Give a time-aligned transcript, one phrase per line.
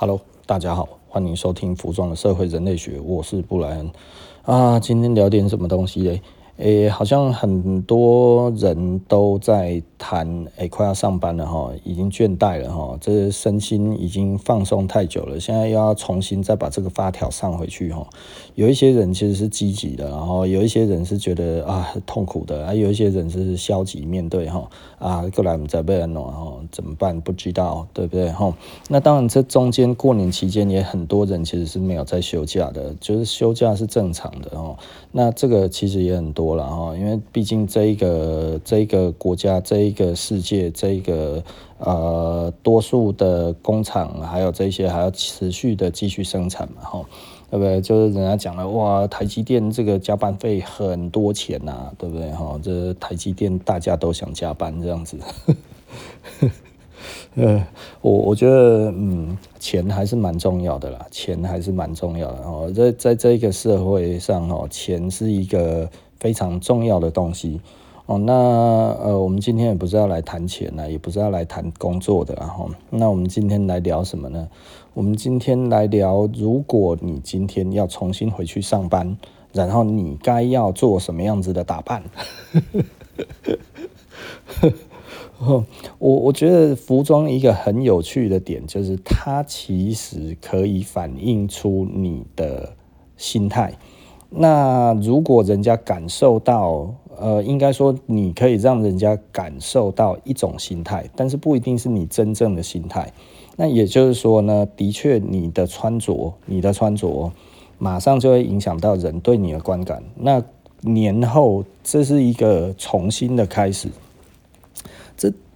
[0.00, 3.90] Hello，大家好，欢迎收听服装的社会人类学，我是布莱恩
[4.44, 6.22] 啊，今天聊点什么东西嘞？
[6.58, 18.04] 诶，好像很多人都在谈，诶，快要上班了哈，已经倦怠了哈，这身心已经放松太久了，现在又要重新再把这个发条上回去哈。
[18.56, 24.68] 有一些人其实是积极的，然后有一些人是觉得啊痛苦的，啊，有一些人是消极面对哈，
[24.98, 27.20] 啊，过来我们再被人弄哈，怎么办？
[27.20, 28.52] 不知道，对不对哈？
[28.88, 34.76] 那当然，这中间过年期间也很多人其实是没有在休假的，就是休假是正常的哦。
[35.12, 36.48] 那这个其实也很多。
[36.56, 41.42] 了哈，因为毕竟这一个这一个国家，这一个世界，这一个
[41.78, 47.04] 呃多数的工厂，还有这些还要持续的继续生产嘛哈，
[47.50, 47.80] 对不对？
[47.80, 52.58] 就是人家讲了哇，台积电这个加班费很多钱呐、对不对哈？
[52.62, 55.16] 这台积电大家都想加班这样子。
[57.36, 57.64] 呃，
[58.00, 62.72] 我我觉得，嗯，钱还是蛮重要的啦，钱还是蛮重要的哦。
[62.74, 67.60] 在在这个社会上哦，钱是一个非常重要的东西
[68.06, 68.18] 哦。
[68.18, 74.48] 那呃，我们今天也不是要来谈钱呢，也不是要来谈工作的，然后，那我们今天来聊什么呢？
[74.94, 79.16] 我们今天来聊，如果你今天要重新回去上班，
[79.52, 82.02] 然后你该要做什么样子的打扮？
[85.40, 85.64] 我
[85.98, 92.72] 我觉得服装一个很有趣的点，就是它其实可以反映出你的
[93.16, 93.72] 心态。
[94.30, 103.12] 那如果人家感受到，呃，应该说你可以让人家感受到一种心态，但是不一定是你真正的心态。
[103.56, 107.32] 那也就是说呢，的确你的穿着，你的穿着，
[107.78, 110.02] 马上就会影响到人对你的观感。
[110.14, 110.42] 那
[110.82, 113.88] 年后这是一个重新的开始。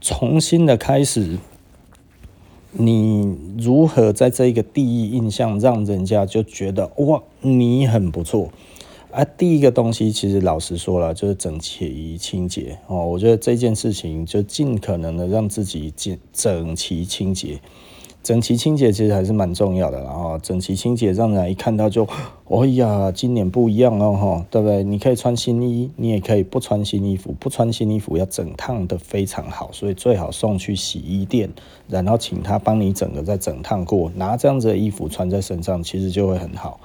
[0.03, 1.39] 重新的开始，
[2.73, 8.51] 你如何在这一个第一印象让人家就觉得哇，你很不错
[9.13, 9.25] 啊？
[9.25, 13.07] 第一个东西其实老实说了，就是整齐清洁哦。
[13.07, 17.61] 我觉得这件事情就尽可能的让自己整整齐清洁。
[18.23, 22.07] 整齐清洁其实还是蛮重要的，然后整齐清洁让人一看到就，
[22.49, 24.85] 哎呀，今年不一样哦，哈，对不对？
[24.85, 31.51] 你可以穿新衣，你也可以不穿新衣服，不穿新衣服要整烫的非常好，所以最好送去洗衣店，
[31.89, 36.79] 然后请他帮你整个再整烫过，拿这样子的衣服穿在身上，其实就会很好，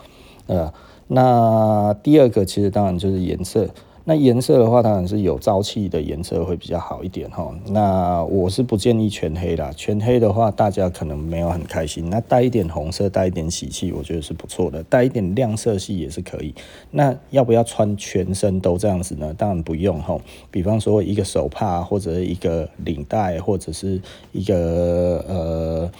[0.47, 0.73] 呃，
[1.07, 3.69] 那第二个其实当然就是颜色。
[4.09, 7.53] 那颜色的话，当然是有朝气的颜色会比较好一点哈。
[7.67, 12.09] 那我是不建议全黑啦，全黑的话大家可能没有很开心。
[12.09, 14.81] 那带一点红色，带一点喜气，我觉得是不错的。
[14.83, 16.55] 带一点亮色系也是可以。
[16.89, 19.33] 那要不要穿全身都这样子呢？
[19.37, 20.17] 当然不用哈。
[20.49, 24.01] 比方说一个手帕，或者一个领带，或者是
[24.31, 25.91] 一个呃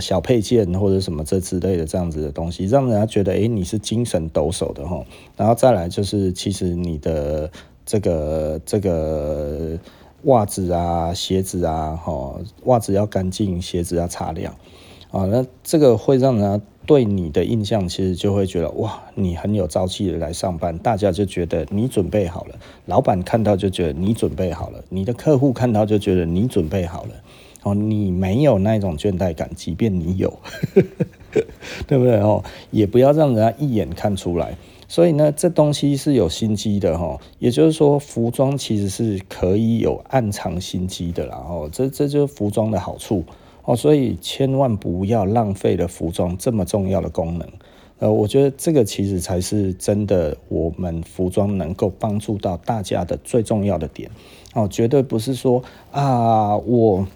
[0.00, 5.04] 小配件，或者什么这之类的这样子的东西，让人家觉得哎，你是精神抖擞的哈。
[5.36, 7.50] 然后再来就是，其实你的。
[7.90, 9.78] 这个这个
[10.24, 14.54] 袜子啊，鞋子啊，哈，袜子要干净，鞋子要擦亮，
[15.10, 27.10] 啊，那这个会让人家对你的印象，其实就会觉得哇，你很有朝气的来上班，大家就觉得你准备好了，老板看到就觉得你准备好了，你的客户看到就觉得你准备好了，
[27.68, 30.32] 哦，你没有那种倦怠感，即便你有，
[31.86, 32.42] 对不对哦？
[32.70, 34.56] 也不要让人家一眼看出来。
[34.90, 41.36] 所以呢，这东西是有心机的哈，也就是说，服装其实是可以有暗藏心机的啦。
[41.36, 43.22] 哦，这这就是服装的好处
[43.64, 43.76] 哦。
[43.76, 47.46] 所以千万不要浪费了服装这么重要的功能。
[47.98, 54.10] 呃，我觉得这个其实才是真的，我们服装能够帮助到大家的最重要的点
[54.54, 57.06] 哦，绝对不是说啊我。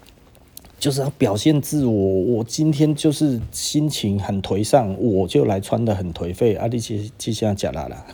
[0.83, 6.55] 就是要表现自我，我今天就是心情很颓丧，我就来穿得很颓废。
[6.55, 8.05] 啊，你其实就像讲啦啦，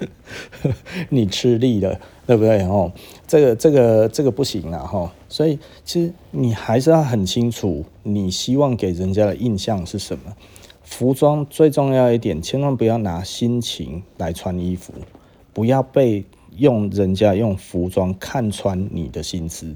[1.10, 2.62] 你吃力了，对不对？
[2.62, 2.90] 哦，
[3.26, 5.12] 这个这个这个不行啊，哈。
[5.28, 10.34] 所以其实你还是要很清楚，你希望给人家的印象是什么。
[10.82, 14.94] 服装最重要一点，千万不要拿心情来穿衣服，
[15.52, 16.24] 不要被
[16.56, 19.74] 用人家用服装看穿你的心思。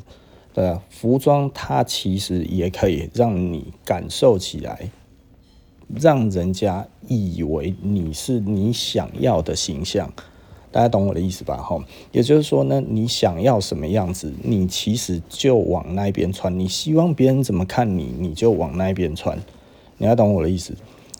[0.54, 4.88] 对啊，服装它其实也可以让你感受起来，
[6.00, 10.10] 让人家以为你是你想要的形象。
[10.70, 11.56] 大家懂我的意思吧？
[11.56, 16.56] 哈，也就是说呢，你想要什么样子，你其实就往那边穿。
[16.56, 19.36] 你希望别人怎么看你，你就往那边穿。
[19.98, 20.72] 你要懂我的意思？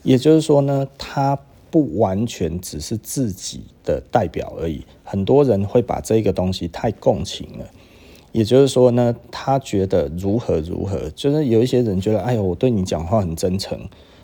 [0.03, 1.37] 也就是说呢，它
[1.69, 4.81] 不完全只是自己的代表而已。
[5.03, 7.65] 很多人会把这个东西太共情了。
[8.35, 13.79] 也就是说呢，他觉得如何如何，就是有一些人觉得，哎呦，我对你讲话很真诚，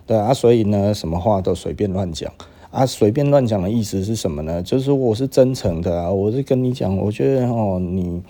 [0.05, 2.29] 对啊，所以呢，什么话都随便乱讲
[2.71, 4.61] 啊，随便乱讲的意思是什么呢？
[4.61, 8.21] 就是我是真诚的啊，我是跟你讲，我觉得哦，你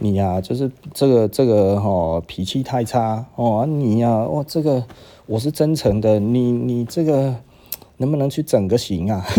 [0.00, 4.84] 你呀、就是这个这个哦，脾气太差哦，你呀、啊，哦，这个
[5.24, 7.36] 我是真诚的，你你这个
[7.96, 9.24] 能不能去整个形啊？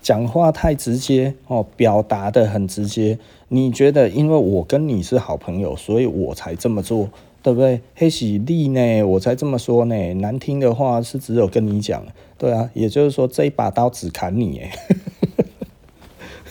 [0.00, 3.18] 讲话太直接哦，表达得很直接。
[3.54, 7.08] 你觉得因为我跟你是好朋友，所以我才这么做，
[7.40, 7.80] 对不对？
[7.94, 10.14] 黑喜利呢，我才这么说呢。
[10.14, 12.04] 难听的话是只有跟你讲，
[12.36, 14.72] 对啊，也就是说这一把刀只砍你，诶，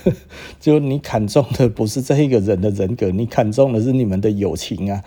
[0.61, 5.03] 就你砍中的不是这一个人的人格，你砍中的是你们的友情啊。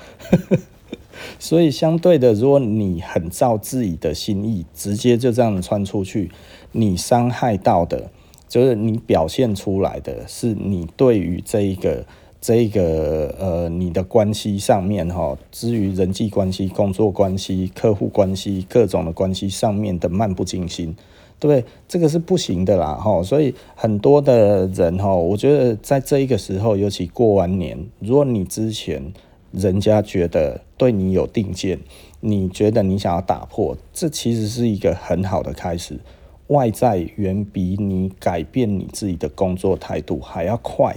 [1.38, 6.30] 所以相对的，如果你很照自己的心意，直接就这样穿出去，
[6.72, 8.10] 你伤害到的。
[8.48, 12.04] 就是你表现出来的是你对于这一个
[12.40, 20.94] 这一个呃你的关系上面哈，至于人际关系、工作关系、客户关系各种的关系上面的漫不经心，
[21.40, 21.64] 对不对？
[21.88, 23.20] 这个是不行的啦哈。
[23.22, 29.12] 所以很多的人哈，我觉得在这一个时候，尤其过完年，如果你之前
[29.50, 31.80] 人家觉得对你有定见，
[32.20, 35.98] 你觉得你想要打破，这其实是一个很好的开始。
[36.48, 40.94] 外在远比你改变你自己的工作态度还要快，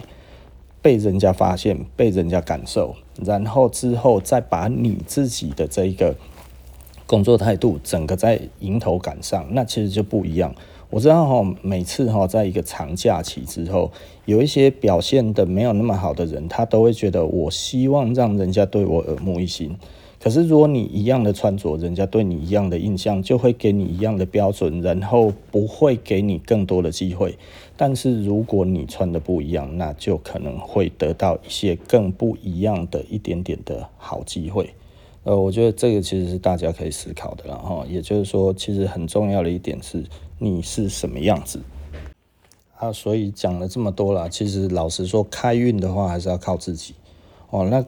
[0.82, 6.16] 被人家发现，被人家感受，然后之后再把你自己的这一个
[7.08, 10.54] 工作态度整个在迎头赶上，那其实就不一样。
[10.92, 13.92] 我知道哈，每次哈，在一个长假期之后，
[14.26, 19.78] 有一些表现的没有那么好的人，他都会觉得，我希望让人家对我耳目一新。
[20.22, 27.38] 可是，如果你一样的穿着，人家对你一样的印象，就会给你一样的标准，然后不会给你更多的机会。
[27.78, 34.70] 但是，如果你穿的不一样，那就可能会得到一些更不一样的一点点的好机会。
[35.24, 40.04] 呃，我觉得这个其实是大家可以思考的，然后也就是说，其实很重要的一点是
[40.38, 41.62] 你是什么样子
[42.76, 42.92] 啊。
[42.92, 46.94] 所以讲了这么多了，其实老实说，开运的话还是要靠自己
[47.52, 47.66] 哦。
[47.72, 47.86] 那。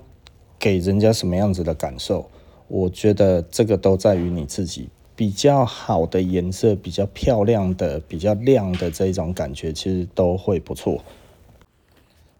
[0.62, 2.30] 给人家什么样子的感受？
[2.70, 4.88] 我觉得这个都在于你自己。
[5.14, 11.00] 比较好的颜色，比较漂亮的、比较亮的这种感觉，其实都会不错。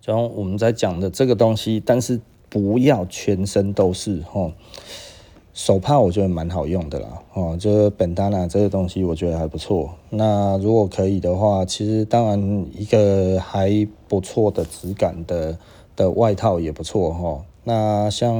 [0.04, 2.20] 然后我们在讲的这个东西，但是
[2.50, 4.54] 不要全身都是哦。
[5.54, 9.94] 手帕我觉得蛮好用的啦，哦，就是本丹娜这个东西我觉得还不错。
[10.10, 15.56] 那如果可以的话，其实当然一个还不错的质感的
[15.96, 17.46] 的外套也不错哈。
[17.64, 18.34] 那像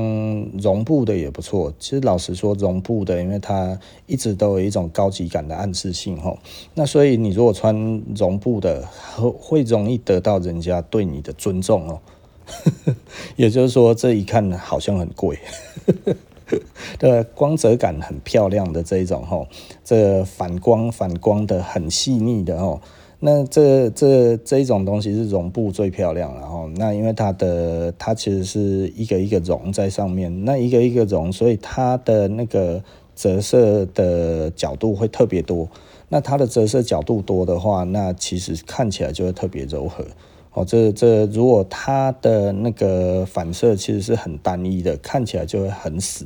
[0.58, 6.40] 绒布的也不错，其实老实说，绒布的，因为它一直都有一种高级感的暗示性吼。
[6.74, 8.84] 那所以你如果穿绒布的，
[9.16, 12.00] 会容易得到人家对你的尊重哦。
[13.38, 15.38] 也就是说，这一看好像很贵，
[16.98, 19.48] 对，光泽感很漂亮的这一种吼，
[19.84, 22.82] 这反光反光的很细腻的哦。
[23.24, 32.84] 那这这这一种东西是绒布最漂亮，然后那因为它的它其实是一个一个绒在上面，那一个一个绒，所以它的那个
[33.16, 35.70] 折射的角度会特别多。
[36.10, 40.04] 那它的折射角度多的话，那其实看起来就会特别柔和。
[40.54, 46.26] 哦，这这如果它的那个反射其实是很单一的，看起来就会很死。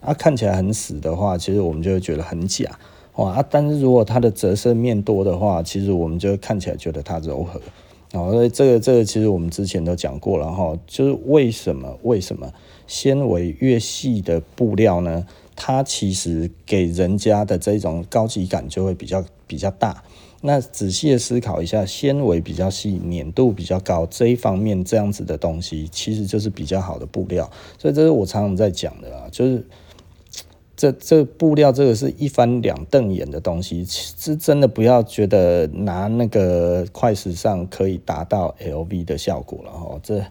[0.00, 2.78] 啊，看起来很死的话，其实我们就会觉得很假。
[3.16, 3.44] 哇啊！
[3.50, 7.60] 但是如果它的折射面多的话，其实我们就看起来觉得它柔和。
[8.12, 12.52] 哦，所以这个这个其实我们之前都讲过了哈，就是为什么为什么
[12.86, 15.26] 纤维越细的布料呢？
[15.54, 20.02] 它其实给人家的这种高级感就会比较比较大。
[20.42, 27.50] 那仔细的思考一下，纤维比较细，粘度比较高这一方面，这样子的东西其实就是比较好的布料。
[27.78, 29.64] 所以这是我常常在讲的啊，就是。
[30.76, 39.98] 这这布料这个是一翻两瞪眼的东西，是真的不要觉得拿那个快时尚可以达到 LV 的效果了哈。
[40.02, 40.22] 这，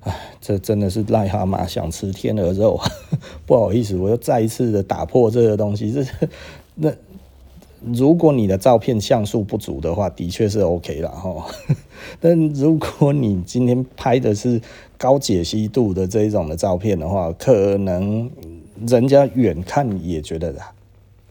[0.00, 2.88] 唉，这真的是癞蛤蟆想吃天鹅肉啊，
[3.44, 5.92] 不好意思，我又再一次的打破这个东西。
[5.92, 6.02] 这
[6.76, 6.90] 那
[7.84, 11.44] 如果你的照片像素不足的话，的确是 OK 了哈。
[12.18, 14.62] 但如果你今天拍的是
[14.96, 18.30] 高解析度的这一种的照片的话，可能。
[18.86, 20.54] 人家远看也觉得，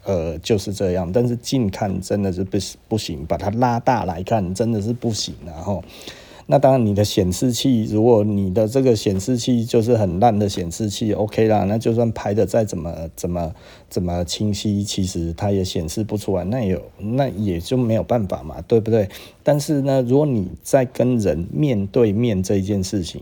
[0.04, 5.34] 呃，就是这样，但是近看真的是不不行，把它拉大来看真的是不行。
[5.46, 5.84] 然后，
[6.48, 13.54] 那当然，你的显示器，如果你的这个显示器就是很烂的显示器，OK 啦，那就算拍的再怎么怎么
[13.88, 19.08] 怎么清晰，其实它也显示不出来，那也那也就没有办法嘛，对不对？
[19.44, 23.22] 但是呢，如果你在跟人面对面这一件事情，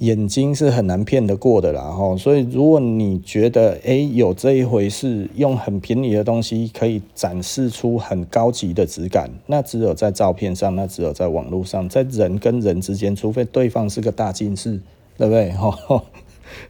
[0.00, 2.16] 眼睛是很难骗得过的啦，吼！
[2.16, 14.80] 所以如果你觉得诶有这一回事，用很便宜的东西可以展示出很高级的质感，那只有在照片上，那只有在网络上，在人跟人之间，除非对方是个大近视，
[15.16, 15.52] 对不对？
[15.52, 16.02] 吼，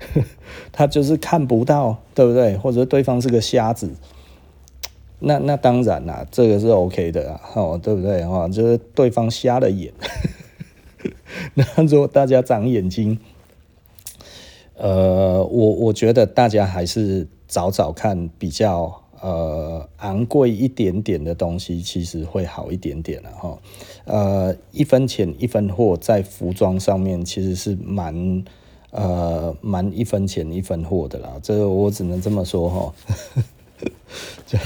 [0.71, 2.59] 他就是看不到，对不对？
[2.59, 3.90] 或者对方是个瞎子，
[5.21, 8.23] 那那当然啦，这个是 OK 的，吼，对不对？
[8.26, 9.90] 哈，就是对方瞎了眼。
[11.55, 13.19] 那如果大家长眼睛，
[14.76, 23.59] 呃，我我觉得大家还是找找看比较呃昂贵一点点的东西，其实会好一点点了哈。
[24.05, 28.45] 呃，一分钱一分货，在服装上面其实是蛮
[28.91, 31.38] 呃蛮一分钱一分货的啦。
[31.43, 32.95] 这个我只能这么说哈。
[34.47, 34.59] 就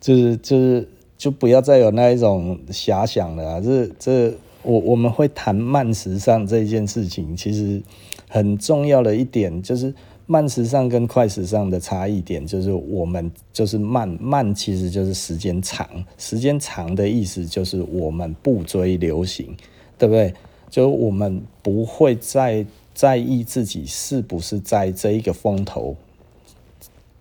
[0.00, 4.34] 就是就是就不要再有那一种遐想了，这这。
[4.66, 7.80] 我我们会谈慢时尚这件事情，其实
[8.28, 9.94] 很重要的一点就是
[10.26, 19.56] 慢时尚跟快时尚的差异点，就是我们就是慢慢其实就是时间长，时间长的意思就是我们不追流行，
[19.96, 20.34] 对不对？
[20.68, 25.94] 就我们不会再在意自己是不是在这一个风头，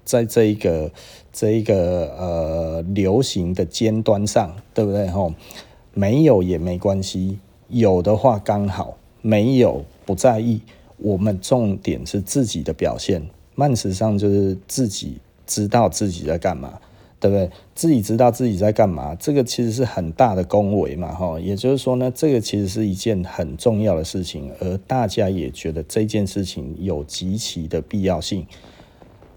[0.04, 0.92] 在这一个
[1.32, 5.08] 这一个呃流行的尖端上，对不对？
[5.10, 5.32] 吼。
[5.96, 10.62] 没有也没关系，有的话刚好，没有不在意。
[10.98, 13.22] 我们重点是自己的表现，
[13.56, 16.80] 慢时尚就是自己知道自己在干嘛，
[17.20, 17.50] 对不对？
[17.74, 21.40] 自己知道自己在干嘛，这个其实是很大的恭维嘛，哈。
[21.40, 28.46] 也就是说呢，这个其实是一件很重要的事情，而大家也觉得这件事情有极其的必要性，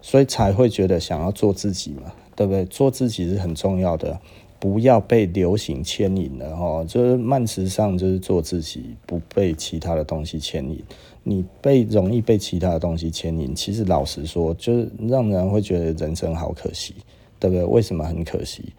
[0.00, 2.64] 所以才会觉得想要做自己嘛，对不对？
[2.66, 4.20] 做自己是很重要的。
[4.60, 10.82] 不要被流行牵引了哈，就是慢时尚，就是做自己，不被其他的东西牵引。
[11.22, 16.94] 你被容易被其他的东西牵引，其实老实说，就是让人会觉得人生好可惜，
[17.38, 17.64] 对不对？
[17.64, 18.72] 为什么很可惜？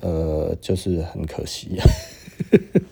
[0.00, 1.78] 呃，就是很可惜，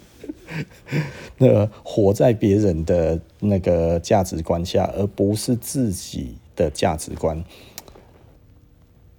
[1.38, 7.44] 那活在别人的那个价值观下，而不是自己的价值观。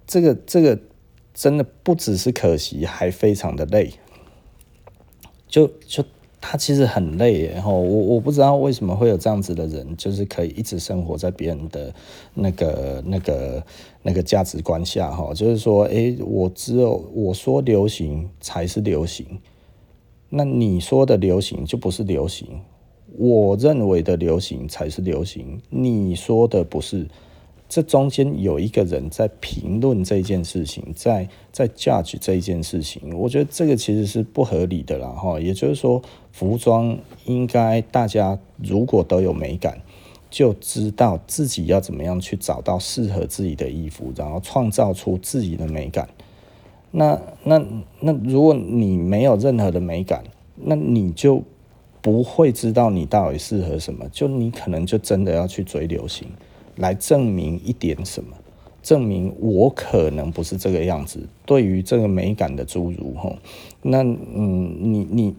[0.06, 0.78] 这个，这个。
[1.34, 3.92] 真的不只是可惜，还非常的累。
[5.48, 6.02] 就就
[6.40, 11.94] 他其实很累，然后我我不知道为什么会有这样子的人，就是可以一直生活在别人的
[12.34, 13.64] 那个那个
[14.02, 19.26] 那个价值观下，哈，就是说，哎，我只有我说流行才是流行，
[20.28, 22.60] 那你说的流行就不是流行，
[23.16, 27.08] 我认为的流行才是流行，你说的不是。
[27.68, 35.40] 这中间有一个人在评论这件事情，在在 judge 这件事情，我觉得这个其实是不合理的啦哈。
[35.40, 39.80] 也就是说，服装应该大家如果都有美感，
[40.30, 46.08] 就知道自己要怎么样去找到适合自己的衣服，然后创造出自己的美感。
[46.92, 47.60] 那那
[47.98, 50.22] 那如果你没有任何的美感，
[50.54, 51.42] 那你就
[52.00, 56.28] 不会知道你到底适合什么，就你可能就真的要去追流行。
[56.76, 58.36] 来证明一点什么？
[58.82, 61.18] 证明我可能不是这个样子。
[61.46, 63.34] 对于这个美感的侏儒，吼，
[63.80, 65.34] 那嗯，你你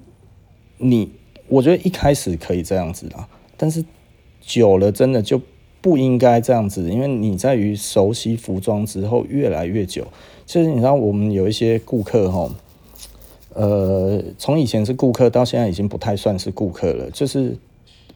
[0.79, 1.11] 你，
[1.47, 3.85] 我觉得一开始可以这样子啦，但是
[4.41, 5.39] 久了真的就
[5.79, 10.07] 不应该这样子，因为你在于熟悉服装之后越来越久。
[10.47, 12.51] 其实你知道，我们有一些顾客，吼，
[13.53, 17.55] 呃，从以前是顾客到现在已经不太算是顾客了，就是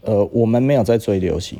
[0.02, 1.60] 呃，我们没有在追流行。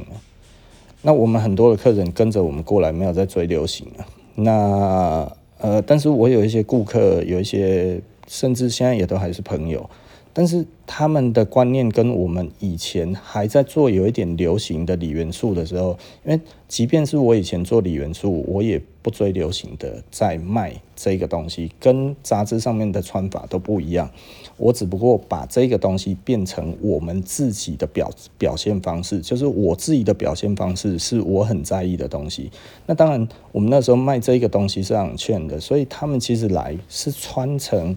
[1.02, 4.06] 那我们很多的客人跟着我们过来，没有在追流行啊。
[4.36, 9.90] 那呃，但是我有一些顾客，有一些甚至现在也都还是朋友，
[10.34, 24.10] 但是他们的观念跟我们以前还在做有一点流行的锂元素的时候，因为即便是我以前做锂元素，我也不追流行的，在卖这个东西，跟杂志上面的穿法都不一样。
[24.58, 32.52] 我只不过把这个东西变成我们自己的表表现方式，就是我自己的表现方式是我很在意的东西。
[32.88, 37.96] 那当然，我们那时候卖这个东西是很劝的，所以他们其实来是穿成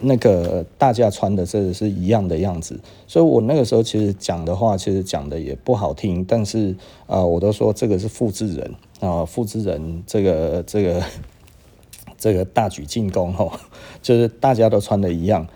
[0.00, 2.78] 那个大家穿的这个是一样样的样子。
[3.06, 6.74] 所以我那个时候其实讲的话，其实讲的也不好听，但是
[7.06, 11.02] 啊、我都说这个是复制人啊，复制人这个这个
[12.18, 13.52] 这个大举进攻吼，
[14.02, 15.46] 就是大家都穿的一样。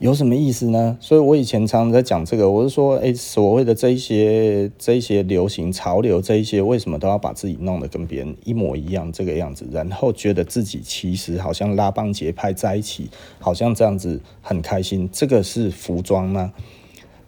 [0.00, 0.96] 有什么意思呢？
[0.98, 15.06] 所以我以前常常在讲这个，我是说，哎，所谓的这一些、这一些流行潮流，这一些为什么都要把自己弄得跟别人一模一样这个样子，然后觉得自己其实好像拉帮结派在一起，好像这样子很开心。
[15.12, 16.50] 这个是服装吗？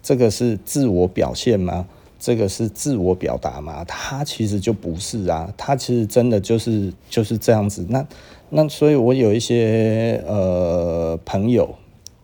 [0.02, 1.87] 这个是自我表现吗？
[2.19, 3.85] 这个是自我表达吗？
[3.85, 7.85] 它其实就不是啊，它其实真的就是就是这样子。
[7.91, 8.07] 那
[8.49, 11.75] 那所以，我有一些呃朋友。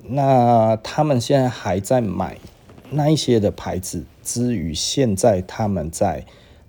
[0.08, 2.38] 那他们现在还在买
[2.90, 6.24] 那一些的牌子，之于现在他们在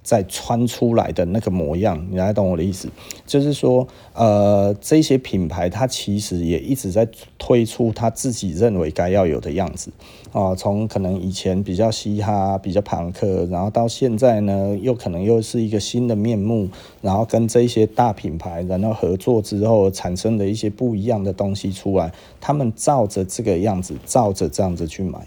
[0.09, 2.89] 在穿出来的那个模样，你来懂我的意思？
[3.27, 9.91] 就是说，呃，这些品牌它其实也一直在推出它自己认为该要有的样子
[10.31, 10.55] 啊。
[10.55, 16.67] 从可能以前比较嘻哈、比较朋克，然后到现在呢，又可能又是一个新的面目，
[17.03, 22.11] 然后跟这些大品牌然后合作之后产生的一些不一样的东西出来，
[22.41, 25.19] 他们照着这个样子，照着这样子去买。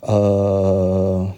[0.00, 1.28] 呃，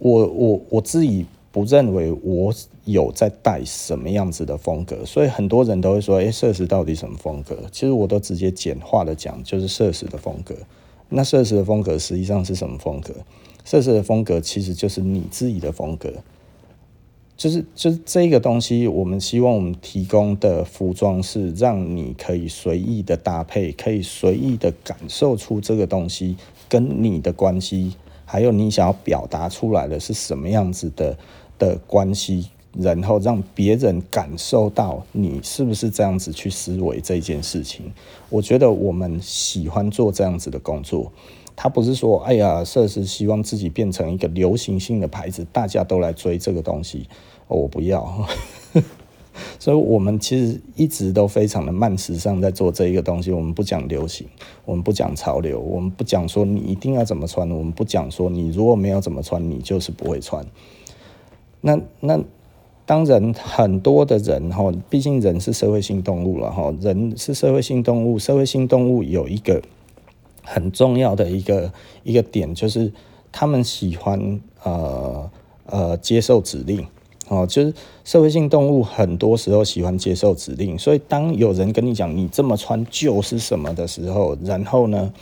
[0.00, 1.24] 我我我自己。
[1.58, 10.54] 不认为我有在带什么样子的风格，所以很多人都会说：“诶，社死到底什么风格？”其实我都直接简化的讲，就是社死的风格。
[11.08, 13.12] 那社死的风格实际上是什么风格？
[13.64, 16.12] 社死的风格其实就是你自己的风格，
[17.36, 18.86] 就是就是这个东西。
[18.86, 26.36] 我们希望我们提供的服装是让你可以随意的搭配，可以随意的感受出这个东西
[26.68, 27.94] 跟你的关系。
[28.30, 31.16] 还有你想要表达出来的是什么样子的
[31.58, 37.92] 的关系，然后让别人感受到你是不是这样子去思维这件事情。
[38.28, 41.10] 我觉得我们喜欢做这样子的工作，
[41.56, 47.08] 他不是说哎呀，设施希望自己变成一个流行性的牌子，大家都来追这个东西，
[47.48, 48.26] 我不要。
[49.60, 53.30] 所以，我们其实一直都非常的慢时尚，在做这一个东西。
[53.30, 54.26] 我们不讲流行，
[54.64, 60.44] 我们不讲潮流，我们不讲说你一定要怎么穿，我们不讲说你如果没有怎么穿，你就是不会穿。
[61.60, 62.20] 那那
[62.84, 69.60] 当然，很多的人哈，毕竟人是社会性动物了哈，人是社会性动物，社会性动物有一个
[70.42, 71.72] 很重要的一个
[72.02, 72.90] 一个点，就是
[73.30, 75.30] 他们喜欢呃
[75.66, 76.86] 呃接受指令。
[77.30, 77.74] 哦，就是
[78.04, 85.12] 社会性动物很多时候喜欢接受指令，所以当有人跟你讲你这么穿就是什么的时候，然后呢，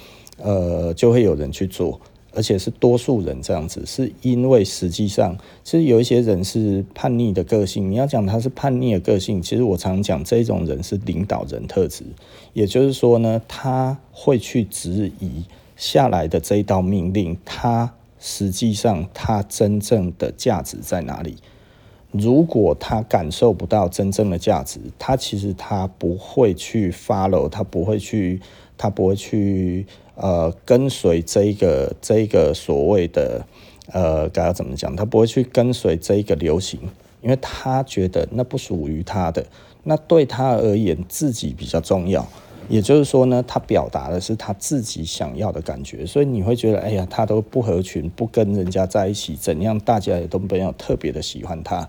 [0.41, 2.01] 呃，就会有人去做，
[2.37, 7.91] 而且是多数人这样子，是因为实际上其实有一些人是叛逆的个性。
[7.91, 12.05] 你要讲他是叛逆的个性，其实我常讲这种人是领导人特质，
[12.53, 15.45] 也就是说呢，他会去质疑
[15.77, 21.37] 下来的这一道命令，他实际上他真正的价值在哪里？
[22.13, 28.41] 如果他感受不到真正的价值，他其实他不会去 follow，他不会去，
[28.79, 33.47] 他不会去呃跟随这一个这一个所谓的
[33.93, 34.97] 呃该要怎么讲？
[34.97, 36.81] 他不会去跟随这一个流行，
[37.23, 39.47] 因为他觉得那不属于他的，
[39.85, 42.27] 那对他而言自己比较重要。
[42.69, 49.79] 也就是说呢，他表达的是他自己想要的感觉，所以你会觉得，哎呀，他都不合群，不跟人家在一起，怎样？
[49.79, 51.89] 大家也都没有特别的喜欢他。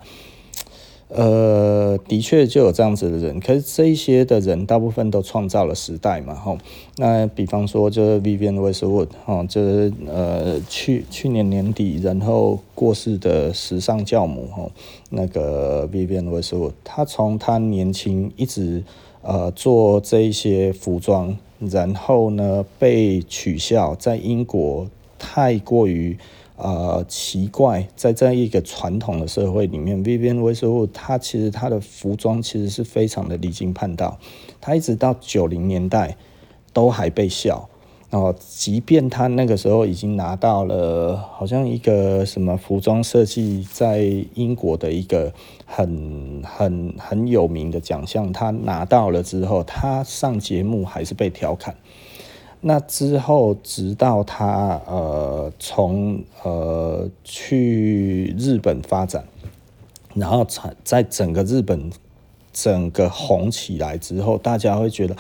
[1.10, 6.58] 呃，的确就有这样子的人，可是这一些的人大部分都创造了时代嘛，吼。
[6.98, 14.72] 那比方说，就是 Vivienne Westwood，哈，就是呃去去年年底然后过世的时尚教母，吼，
[15.10, 18.84] 那个 Vivienne Westwood，他从他年轻一直。
[19.24, 24.88] 呃，做这一些服装，然后呢被取笑，在英国
[25.20, 26.18] 太过于
[26.58, 34.18] 呃奇怪，在这样一个传统的社会里面，Vivienne Westwood 他其实他的服装其实是非常的离经叛道，
[34.60, 36.18] 他一直到九零年代
[36.74, 37.70] 都还被笑。
[38.10, 44.02] 哦，即便他那个时候已经拿到了好像一个什么服装设计在
[44.34, 45.34] 英国的一个
[45.66, 51.76] 很很很有名的奖项，他拿到了之后，他上节目还是被调侃。
[52.62, 59.24] 那之后，直到他呃从呃去日本发展，
[60.14, 61.92] 然后在在整个日本
[62.52, 65.16] 整个红起来之后，大家会觉得，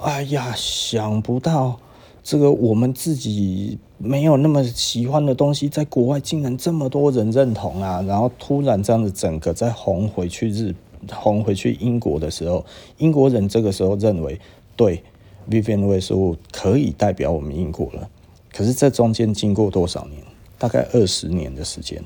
[0.00, 1.78] 哎呀，想不到。
[2.20, 8.02] 这个我们自己没有那么喜欢的东西，在国外竟然这么多人认同啊！
[8.02, 10.74] 然后突然这样子，整个再红回去日
[11.10, 12.66] 红回去英国的时候，
[12.98, 14.38] 英国人这个时候认为，
[14.76, 15.02] 对
[15.50, 18.08] ，Vivienne Westwood 可以代表我们英国了。
[18.52, 20.22] 可是这中间经过多少年？
[20.58, 22.02] 大概二十年的时间。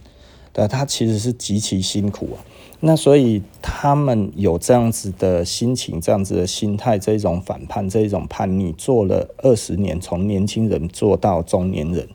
[0.52, 2.44] 对，他其实是极其辛苦啊。
[2.80, 12.06] 那所以他们有这样子的心情，这样子的心态，这种反叛，这种叛逆，做了二十年，从年轻人做到中年人，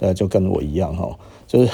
[0.00, 1.16] 呃，就跟我一样哈，
[1.46, 1.70] 就是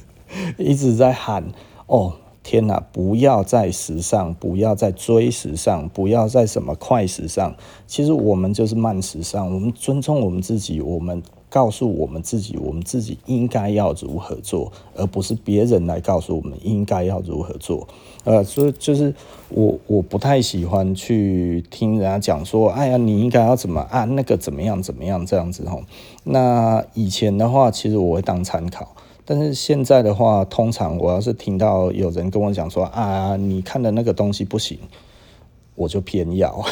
[0.56, 1.44] 一直在喊
[1.86, 2.14] 哦，
[2.48, 7.54] 天哪，不要再时尚，不要再追时尚，不要再什么快时尚，
[7.86, 11.22] 其实我们就是慢时尚，我们尊重我们自己，我们。
[11.50, 17.88] 告诉我们自己，我们自己应该要如何做，而不是别人来告诉我们应该要如何做。
[18.24, 19.14] 呃，所以就是
[19.48, 25.80] 我我不太喜欢去听人家讲说，哎呀，你应该要怎么啊，那个怎么样怎么样这样子吼。
[26.24, 28.94] 那以前的话，其实我会当参考，
[29.30, 34.78] 但是现在的话，通常我要是听到有人跟我讲说啊，你看的那个东西不行，
[35.74, 36.64] 我就偏要。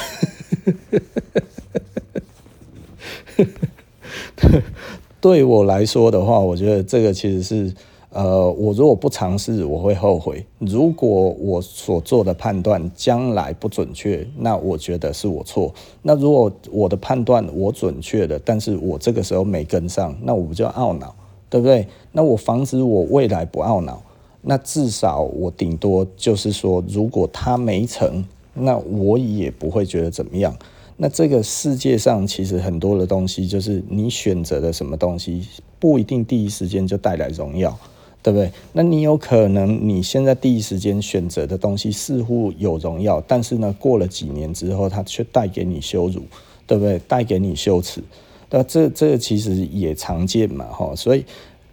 [5.20, 7.74] 对我来说的话，我觉得这个其实是，
[8.08, 10.46] 呃，我如果不尝试，我会后悔。
[10.58, 15.74] 如果我所做的判断将来不准确，那我觉得是我错。
[16.00, 21.14] 那如果我的判断我准确的，但是我这个时候没跟上，那我不就懊恼，
[21.48, 21.86] 对不对？
[22.12, 24.02] 那我防止我未来不懊恼，
[24.42, 30.56] 那至少我顶多就是说，如果他没成，那我也不会觉得怎么样。
[30.96, 35.46] 那这个世界上其实很多的东西，就是你选择的什么东西，
[35.78, 37.78] 不一定第一时间就带来荣耀，
[38.22, 38.50] 对不对？
[38.72, 46.22] 那你有可能你现在第一时间选择的东西似乎有荣耀，但是呢，过了几年之后，它却带给你羞辱，
[46.66, 46.98] 对不对？
[47.00, 48.02] 带给你羞耻，
[48.50, 51.24] 那这这其实也常见嘛，哈，所以。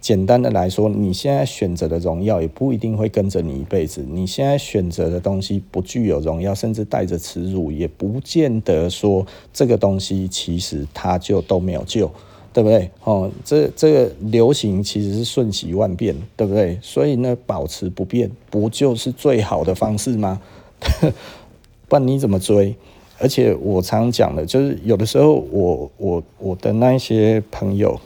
[0.01, 4.05] 简单的来说，你现在选择的荣耀也不一定会跟着你一辈子。
[4.05, 12.11] 你现在选择的东西不具有荣耀，甚至带着耻辱，也不见得说这个东西其实它就都没有救，
[12.51, 12.91] 对不对？
[13.05, 16.77] 哦，这这个流行其实是瞬息万变，对不对？
[16.81, 20.41] 所以呢，保持不变不就是最好的方式吗？
[21.87, 22.75] 不然你怎么追？
[23.19, 27.99] 而且我常讲的，就是有的时候我我我的那一些朋友。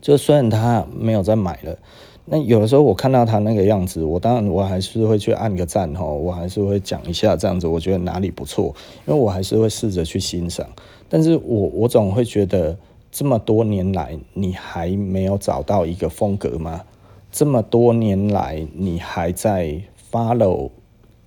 [0.00, 1.76] 就虽然他没有再买了，
[2.24, 8.74] 那有的时候我看到他那个样子，我当然我还是会去按个赞哈，我还是会讲一下这样子，我觉得哪里不错，
[9.06, 10.66] 因为我还是会试着去欣赏。
[11.10, 12.78] 但是我我总会觉得，
[13.12, 16.80] 这么多年来你还没有找到一个风格吗？
[17.30, 20.70] 这么多年来你还在 follow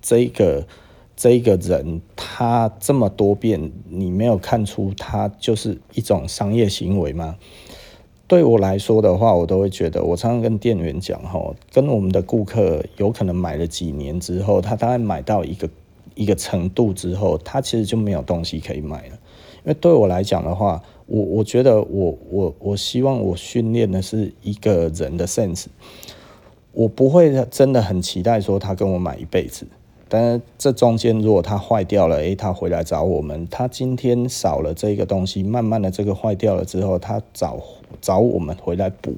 [0.02, 0.66] 这个
[1.16, 7.36] 这个人，他这么多变，你没有看出他就是一种商业行为吗？
[8.26, 15.68] 对我来说的话，我都会觉得，我常常跟店员讲哈，跟我们的顾客有可能买了几年之后，他大概买到一个
[16.14, 19.18] 一个程度之后，他其实就没有东西可以买了。
[19.58, 25.66] 因为对我来讲的话，我我觉得我我我希望我训练的是一个人的 sense，
[26.72, 29.66] 我不会真的很期待说他跟我买一辈子。
[30.16, 37.60] 但是这中间如果它坏掉了，诶，他回来找我们，他今天少了这个东西，慢慢的这个坏掉了之后，他找
[38.00, 39.16] 找我们回来补，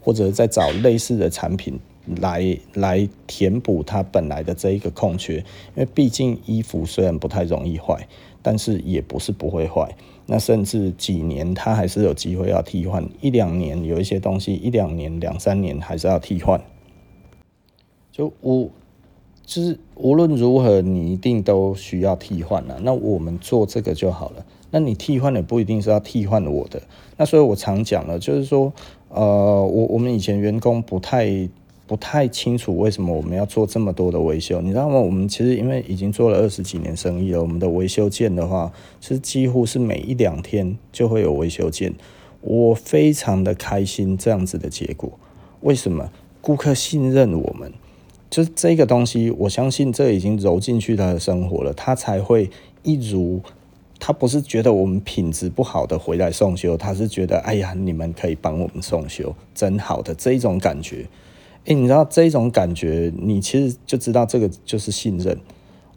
[0.00, 1.78] 或者再找类似的产品
[2.16, 5.34] 来来填补它本来的这一个空缺。
[5.36, 8.08] 因为毕竟衣服虽然不太容易坏，
[8.40, 9.94] 但是也不是不会坏。
[10.24, 16.58] 那甚至几年它还是有机会要替换，一两年有一些东西，一两年两三年还是要替换。
[18.10, 18.70] 就我。
[19.48, 22.78] 就是无论如何，你一定都需要替换了。
[22.82, 24.44] 那我们做这个就好了。
[24.70, 26.82] 那你替换的不一定是要替换我的。
[27.16, 28.70] 那所以我常讲了，就是说，
[29.08, 29.22] 呃，
[29.64, 31.48] 我我们以前员工不太
[31.86, 34.60] 不太清楚为什么我们要做这么多的维修。
[34.60, 34.96] 你知道吗？
[34.96, 41.94] 我们其实因为已经做了二十几年生意了，我们的维修件的话，其实几乎是每一两天就会有维修件。
[42.42, 45.10] 我非常的开心这样子的结果。
[45.62, 46.10] 为什么？
[46.42, 47.72] 顾客信任我们。
[48.30, 52.50] 就是这个东西，我相信这已经揉进去他的生活了，他才会
[52.82, 53.40] 一如，
[53.98, 61.06] 他不是觉得我们品质不好的回来送修，他是觉得哎呀，你们可以帮我们送修，真好的这一种感觉。
[61.64, 65.38] 诶，你知道这种感觉，你其实就知道这个就是信任。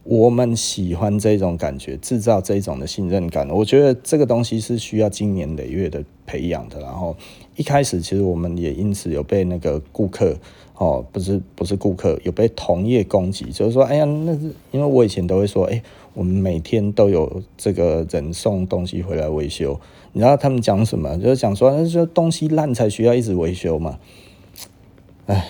[0.04, 3.48] 我们喜欢这种感觉，制造这种的信任感。
[3.50, 6.80] 我觉得这个东西是需要经年累月的培养的。
[6.80, 7.16] 然后
[7.56, 10.36] 一开始，其实我们也因此有被那个顾客。
[10.78, 15.80] 哦，不是不是顾客有被同业攻击，就是说，哎呀，那是因为我以前都会说，哎，
[16.16, 19.80] 我们每天都有这个人送东西回来维修，
[20.14, 21.16] 你知道他们讲什么？
[21.20, 24.00] 就是讲说，那就东西烂才需要一直维修嘛，
[25.28, 25.48] 哎。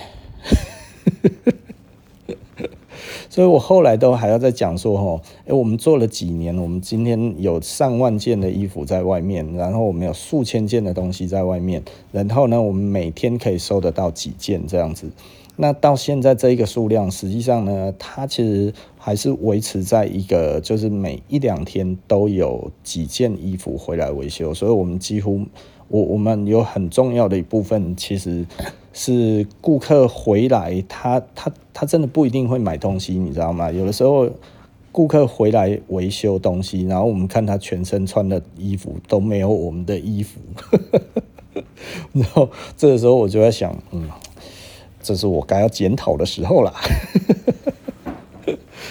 [3.32, 15.10] 所以我后来都还要再讲说，吼，诶，我们做了几年，我们今天有上万件的衣服在外面，然后我们有数千件的东西在外面，然后呢，我们每天可以收得到几件这样子。
[15.56, 25.46] 那到现在这一个数量，实际上呢，它其实还是维持在一个，就是每一两天都有几件衣服回来维修，所以我们几乎，
[25.88, 28.46] 我我们有很重要的一部分，其实
[28.94, 33.72] 是顾客回来，他他他真的不一定会买东西，你知道吗？
[33.72, 34.30] 有的时候。
[34.94, 40.42] 顾客回来维修东西，然后我们看他全身穿的衣服都没有我们的衣服，
[42.12, 44.10] 然后这个时候我就在想，嗯，
[45.02, 46.74] 这是我该要检讨的时候了。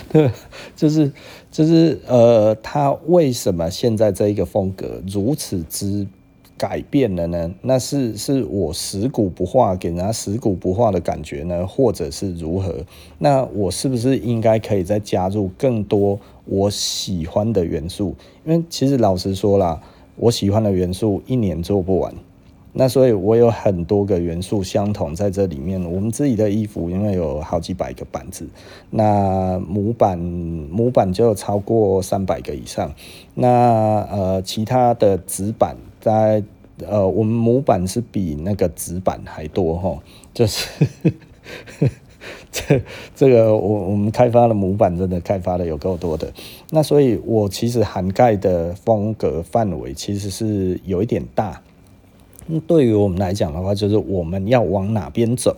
[0.08, 0.30] 对，
[0.74, 1.12] 就是
[1.50, 6.06] 就是呃，他为什么现在这一个风格如此之？
[6.60, 7.50] 改变了呢？
[7.62, 12.84] 那是是我食古不化，给人家食古不化的感觉呢，或者是如何？
[13.16, 18.14] 那我是不是应该可以再加入更多我喜欢的元素？
[18.44, 19.80] 因为其实老实说啦，
[20.16, 22.12] 我喜欢的元素一年做不完。
[22.74, 25.82] 那所以我有很多个元素相同在这里面。
[25.90, 28.46] 我们自己的衣服因为有好几百个板子，
[28.90, 32.92] 那模板模板就有超过三百个以上。
[33.34, 35.74] 那呃，其他的纸板。
[36.00, 36.42] 在
[36.88, 39.98] 呃，我们模板是比那个纸板还多哈，
[40.32, 40.66] 就是
[42.50, 42.80] 这
[43.14, 46.32] 这个我我们开发的模板真的开发的有够多的，
[46.70, 51.60] 那所以我其实涵盖的风格范围其实是有一点大。
[52.66, 55.54] 对于我们来讲的话，就是我们要往哪边走，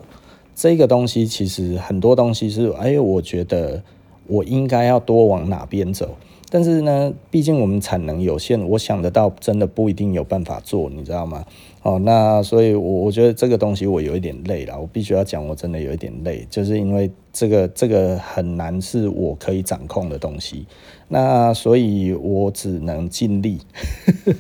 [0.55, 3.83] 这个东西其实很多东西是，哎，我觉得
[4.27, 6.17] 我应该要多往哪边走。
[6.55, 11.47] 但是呢，毕竟我们产能有限，我想得到真的不一定有办法做，你知道吗？
[11.83, 20.67] 哦，那所以，我我觉得这个东西我有一点累了，我必须要讲，我真的有一点累，就是因为这个这个很难是我可以掌控的东西，
[21.09, 23.59] 那所以我只能尽力，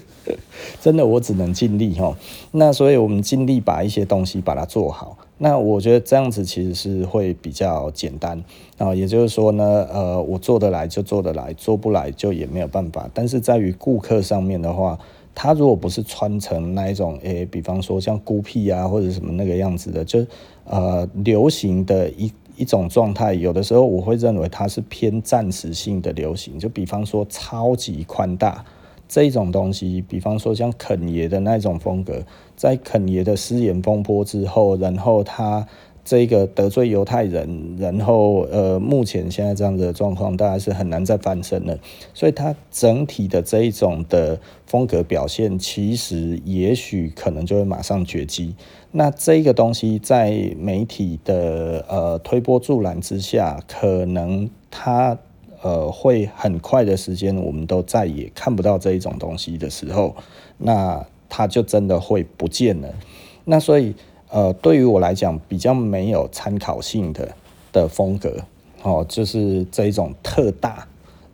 [0.82, 2.14] 真的我只能尽力哈。
[2.50, 5.16] 那所以我们尽力把一些东西把它做好。
[5.44, 8.40] 那我觉得这样子其实是会比较简单
[8.78, 13.10] 啊，也就是说呢，呃，我做得来就做得来，做不来就也没有办法。
[13.12, 14.96] 但是在于顾客上面的话，
[15.34, 20.24] 他如果不是穿成那一种，诶、比方说像孤僻啊或者什么那个样子的，就
[20.64, 28.64] 呃流行的一一种状态，有的时候我会认为它是偏暂时性的流行，就比方说超级宽大。
[29.08, 32.22] 这种东西，比方说像肯爷的那种风格，
[32.62, 35.66] 在肯爷的失言风波之后，然后他
[36.04, 41.76] 这个得罪犹太人，然后呃，目前现在这样子的状况，大概是很难再翻身了。
[42.14, 48.54] 所以，他整体的这一种的风格表现，其实也许可能就会马上绝迹。
[48.92, 55.18] 那这个东西在媒体的呃推波助澜之下，可能他。
[55.64, 60.16] 呃，会很快的时间，我们都再也看不到这一种东西的时候，
[60.58, 62.88] 那它就真的会不见了。
[63.46, 63.94] 那所以，
[64.28, 67.34] 呃，对于我来讲，比较没有参考性的
[67.72, 68.36] 的风格，
[68.82, 70.86] 哦，就是这一种特大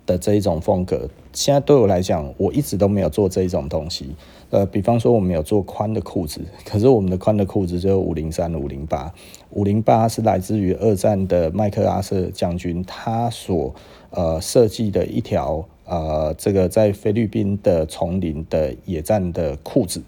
[0.07, 1.09] 的这一种风格。
[1.33, 4.15] 现在对我来讲，我一直都没有做这一种东西。
[4.51, 9.13] 呃，比方说我们有做宽的裤子， 可是我们的宽的裤子只有五零三、五零八。
[9.51, 13.75] 五零八是来自于二战的麦克阿瑟将军，他所
[14.11, 20.03] 呃设计的一条呃这个在菲律宾的丛林的野战的裤子。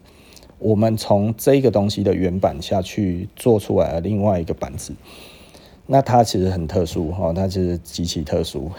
[0.59, 4.93] 我们从这个东西的原版下去做出来了另外一个版子，
[5.87, 8.71] 那它其实很特殊哈，它其实极其特殊。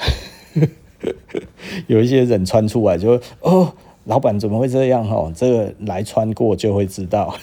[1.87, 3.73] 有一些人穿出来就哦。
[4.05, 5.07] 老板怎么会这样？
[5.07, 7.35] 哈，这个来穿过就会知道。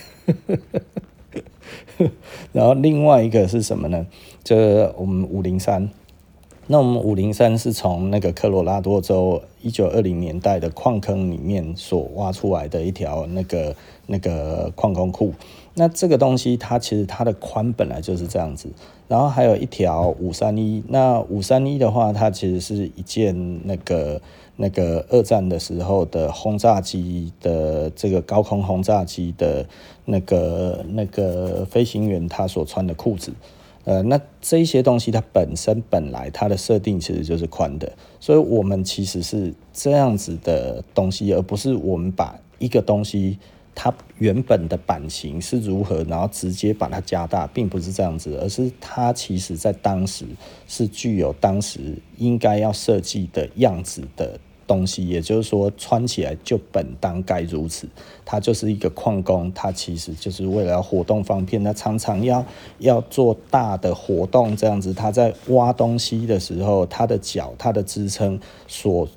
[2.53, 4.05] 然后另外一个是什么呢？
[4.43, 4.57] 就
[4.97, 5.89] 我们五零三。
[6.69, 13.75] 那我们五零三是从那个科罗拉多州一九二零年代的矿坑里面所挖出来的一条那个
[14.07, 15.33] 那个矿工裤。
[15.75, 18.69] 那这个东西它其实它的宽本来就是这样子。
[19.09, 20.85] 然后还有一条五三一。
[20.89, 24.21] 那五三一的话，它其实是一件那个。
[24.61, 29.65] 那个二战的时候的轰炸机的这个高空轰炸机的
[30.05, 33.33] 那个那个飞行员他所穿的裤子，
[33.89, 43.39] 呃，那这些东西它本身本来它的设定其实就是宽的，所以我们其实是这样子的东西，而不是我们把一个东西
[43.75, 50.27] 它原本的版型是如何，然后直接把它加大，并不是这样子，而是它其实在当时
[50.67, 54.39] 是具有当时应该要设计的样子的。
[54.69, 57.89] 东西，也就是说，穿起来就本当该如此。
[58.25, 62.45] 它就是一个矿工，他其实就是为了要活动方便，他常常要
[62.79, 64.93] 要做大的活动，这样子。
[64.93, 69.09] 他在挖东西的时候，他的脚、他的支撑所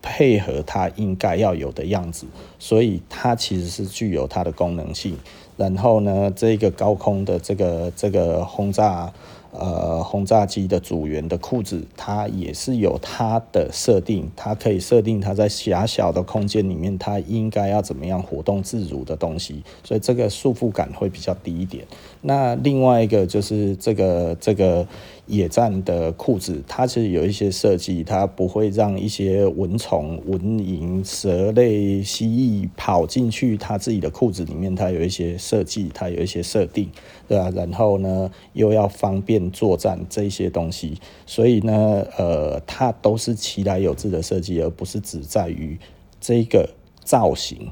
[0.00, 2.24] 配合他应该要有的样子，
[2.58, 5.18] 所以它其实是具有它的功能性。
[5.56, 9.12] 然后呢，这个高空的这个这个轰炸。
[9.52, 21.86] 呃，轰炸机的组员的裤子，它也是有它的设定，它可以设定它在狭小的空间里面，它应该要怎么样活动自如的东西，所以这个束缚感会比较低一点。
[22.22, 24.86] 那另外一个就是这个这个。
[25.26, 34.74] 野战的裤子，它其实有一些设计，它不会让一些蚊虫、蚊蝇、蛇类、蜥蜴跑进去它自己的裤子里面。
[34.74, 36.90] 它有一些设计，它有一些设定，
[37.28, 37.50] 对吧？
[37.54, 45.78] 然后呢，又要方便作战这些东西，所以呢，呃，它都是其来有自的设计，而不是只在于
[46.20, 46.68] 这个
[47.04, 47.70] 造型，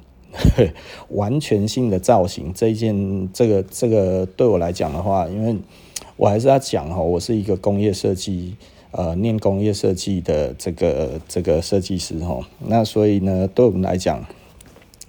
[1.10, 2.52] 完全性的造型。
[2.54, 5.56] 这一件，这个这个对我来讲的话，因为。
[6.20, 8.54] 我还是要讲哈，我是一个工业设计，
[8.90, 12.46] 呃，念工业设计的这个这个设计师哈。
[12.58, 14.22] 那所以呢，对我们来讲，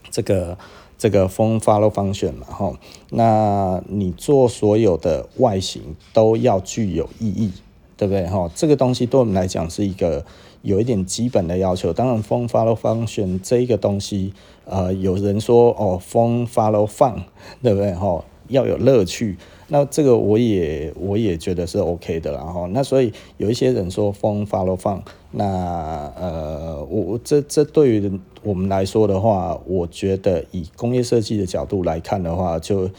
[0.09, 0.57] 这个
[0.97, 5.81] 这个 Form Follow Function 嘛哈，那你做所有的外形
[6.13, 7.51] 都要具有意义，
[7.97, 8.49] 对不对哈？
[8.55, 10.25] 这个东西对我们来讲是一个
[10.61, 11.91] 有一点基本的要求。
[11.91, 17.23] 当然，Form Follow Function 这一个东西，呃，有人说哦，Form Follow Fun，
[17.61, 18.23] 对不对哈？
[18.51, 19.37] 要有乐趣。
[19.73, 32.89] 那这个我也我也觉得是 OK 的，然后那所以有一些人说 Form Follow Fun，那呃我这这对于我们来说的话，我觉得以工业设计的角度来看的话，就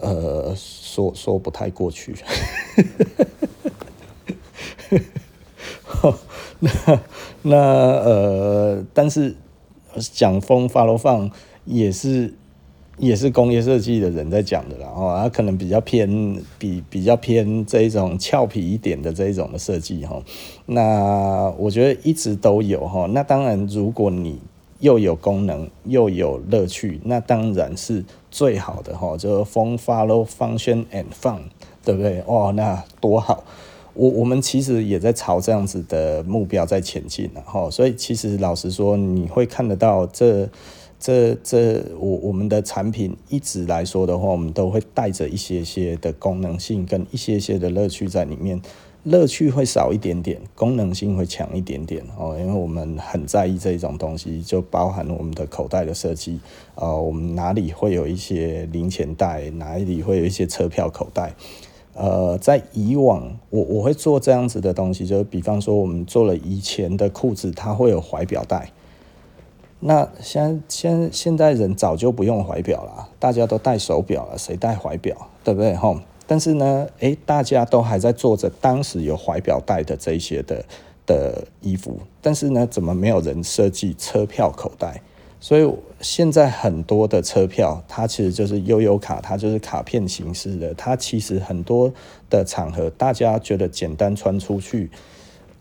[0.00, 2.16] 呃说说不太过去。
[6.58, 6.70] 那
[7.42, 9.36] 那呃，但是
[9.96, 11.30] 讲风 Follow Fun
[11.64, 12.34] 也是。
[12.98, 20.20] 也是工业设计的人在讲的啦，哦，他可能比较偏比比较偏这一种俏皮一点的这一种的设计哈。
[20.66, 23.06] 那我觉得一直都有哈。
[23.12, 24.40] 那当然，如果你
[24.80, 29.16] 又有功能又有乐趣，那当然是最好的哈。
[29.16, 31.42] 就是 Form Follow Function and Fun，
[31.84, 32.22] 对不对？
[32.26, 33.44] 哦，那多好。
[33.94, 37.70] 我我们其实也在朝这样子的目标在前进了哈。
[37.70, 40.48] 所以其实老实说，你会看得到这。
[41.00, 48.60] 这这我我们的产品一直来说的话，我们都会带着一些些的功能性跟一些些的乐趣在里面，
[49.04, 56.40] 乐趣会少一点点，功能性会强一点点哦，因为我们很在意这种东西，就包含我们的口袋的设计
[56.74, 61.32] 啊，我们哪里会有一些零钱袋，哪里会有一些车票口袋，
[61.94, 68.72] 呃，在以往我我会做这样子的东西，就比方说我们做了以前的裤子，它会有怀表带。
[69.80, 75.74] 那现现现在人早就不用怀表了，大家都戴手表了，谁戴怀表，对不对？
[75.74, 80.64] 吼，但是呢，诶，大家都还在做着当时有怀表带的这些的
[81.06, 85.00] 的衣服，但是呢，怎么没有人设计车票口袋？
[85.40, 91.92] 所以现在很多的车票，它其实就是悠游卡，它就是卡片形式的，它其实很多
[92.28, 94.90] 的场合，大家觉得简单穿出去。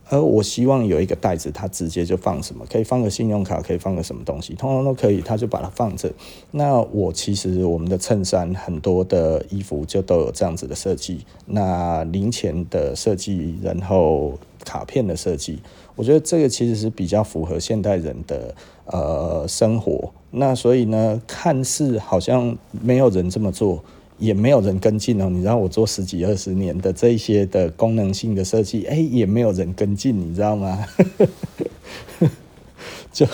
[0.10, 6.12] 而我希望有一个袋子，它直接就放什么，可以放个信用卡，可以放个什么东西，通通都可以，它就把它放着。
[6.52, 15.60] 那我其实我们的衬衫很多的衣服就都有这样子的设计，那零钱的设计，然后卡片的设计，
[15.96, 20.12] 我觉得这个其实是比较符合现代人的呃生活。
[20.32, 23.84] 那所以呢，看似好像没有人这么做。
[24.20, 30.86] 也没有人跟进哦，你知道我做十几二十年的这一些的功能性的设计，哎，也没有人跟进，你知道吗？
[33.14, 33.28] 就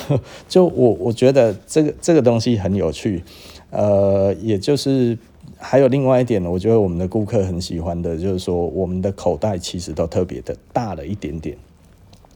[0.49, 3.23] 就我我觉得这个这个东西很有趣，
[3.69, 5.17] 呃，也就是
[5.57, 11.57] 还有另外一点，我觉得我们的顾客很喜欢的，就是说我们的口袋其实都特别的大了一点点，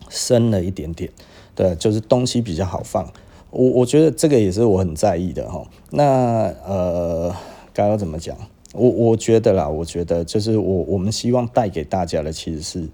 [0.09, 1.09] 深了一点点，
[1.53, 3.05] 对，就是东西比较好放。
[3.49, 5.65] 我我觉得这个也是我很在意的哈。
[5.89, 7.35] 那呃。
[7.77, 8.35] 该要怎么讲？
[8.73, 12.89] 我我觉得啦，我觉得就是我我们希望带给大家的，其实是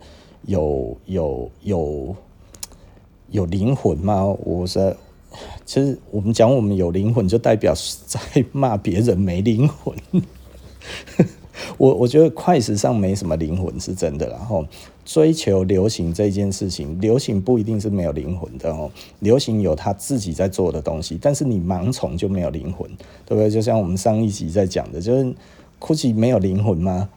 [0.46, 2.14] 有有有
[3.32, 4.26] 有灵魂吗？
[4.44, 4.94] 我说，
[5.66, 7.74] 其实我们讲我们有灵魂，就代表
[8.06, 8.20] 在
[8.52, 9.96] 骂别人没灵魂。
[11.78, 14.66] 我我觉得快时尚没什么灵魂是真的，然后
[15.06, 18.90] 追求流行这件事情，流行不一定是没有灵魂的哦。
[19.20, 22.90] 流行有他自己在做的东西，但是你盲从就没有灵魂，
[23.26, 23.50] 对不对？
[23.50, 25.34] 就像我们上一集在讲的，就是
[25.80, 27.10] Gucci 没有灵魂吗？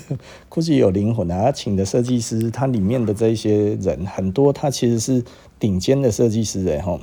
[0.50, 5.24] Gucci 有灵魂啊，他请的设计师，他里面的这些人很多，他其实是
[5.58, 7.00] 顶尖的设计师哎吼，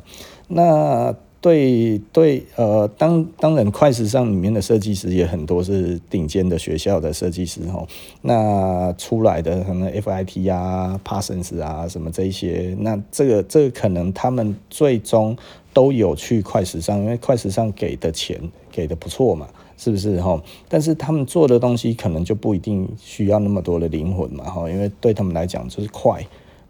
[0.47, 1.15] 那。
[1.39, 7.85] 对对，呃，当当然，快时尚里面的设计师也很多是顶尖的学校的设计师哈。
[8.21, 15.37] 那出来的可能 FIT 啊、Parsons 啊什么这一些，那这个这个可能他们最终
[15.73, 18.39] 都有去快时尚，因为快时尚给的钱
[18.71, 19.47] 给的不错嘛。
[19.79, 20.41] 是不是哈？
[20.67, 26.25] 但是他们做的东西可能就不一定需要那么多的灵魂嘛哈，因为对他们来讲就是快，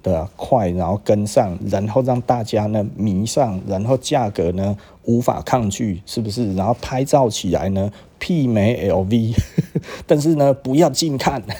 [0.08, 6.56] 对啊，快，然后跟上，然后让大家呢迷上，然后价格呢无法抗拒，是不是？
[6.56, 9.36] 然后拍照起来呢媲美 LV，
[10.08, 11.44] 但是呢不要近看。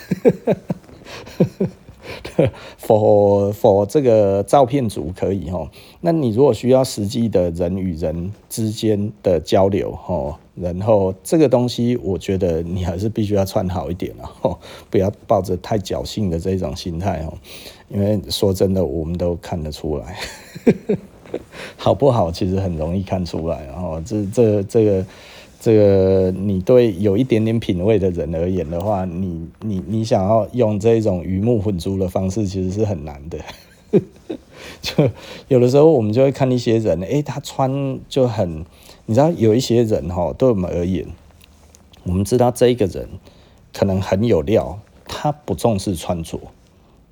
[2.80, 5.70] for for 这个照片组可以哈，
[6.00, 14.56] 那你如果需要实际的人与人之间的交流哈，然后这个东西我觉得你还是必须要穿好一点啊，
[14.88, 17.34] 不要抱着太侥幸的这种心态哦，
[17.88, 20.18] 因为说真的，我们都看得出来，
[21.76, 22.30] 好不好？
[22.30, 25.04] 其实很容易看出来，然后这这这个。
[25.60, 33.38] 这个你对有一点点品味的人而言的话，你你你想要用这种鱼目混珠的方式，其实是很难的。
[34.80, 35.10] 就
[35.48, 38.64] 有的时候我们就会看一些人，诶，他穿就很，
[39.06, 41.04] 你知道有一些人哈，对我们而言，
[42.04, 43.08] 我们知道这一个人
[43.74, 44.78] 可能很有料，
[45.08, 46.38] 他不重视穿着，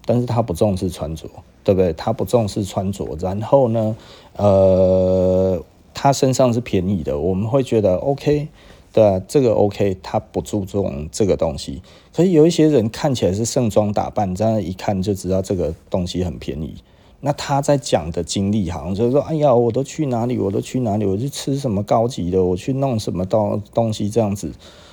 [0.07, 1.29] 但是他不重视穿着，
[1.63, 1.93] 对不对？
[1.93, 3.95] 他不重视穿着，然后呢，
[4.37, 5.63] 呃。
[5.99, 8.49] 他身上是便宜的，我们会觉得 OK，
[8.93, 11.81] 对啊，这个 OK，他不注重这个东西。
[12.15, 16.75] 可是有一些人看起来是盛装打扮，这样一看就知道这个东西很便宜。
[17.21, 24.53] 那他在讲的经历，好像就是说，哎呀，我都去哪里，我都去哪里，我去吃什么高级的，我去弄什么东东西，这样子，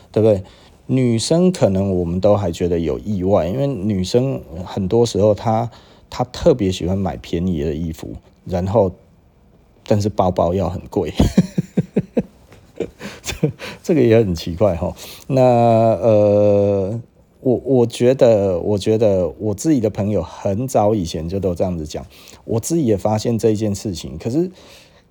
[0.10, 0.42] 对不对？
[0.88, 5.70] 女生可能我们都还觉得有意外，因为女生很多时候她
[6.10, 8.10] 她特别喜欢买便宜的衣服，
[8.46, 8.92] 然后。
[9.86, 11.12] 但是包包要很贵，
[13.22, 13.52] 这
[13.84, 14.96] 这个也很奇怪哈。
[15.28, 17.02] 那呃，
[17.42, 22.06] 我我觉得，我觉得我自己的朋友很早以前就都这样子讲，
[22.46, 24.50] 我自己也发现这一件事情，可是。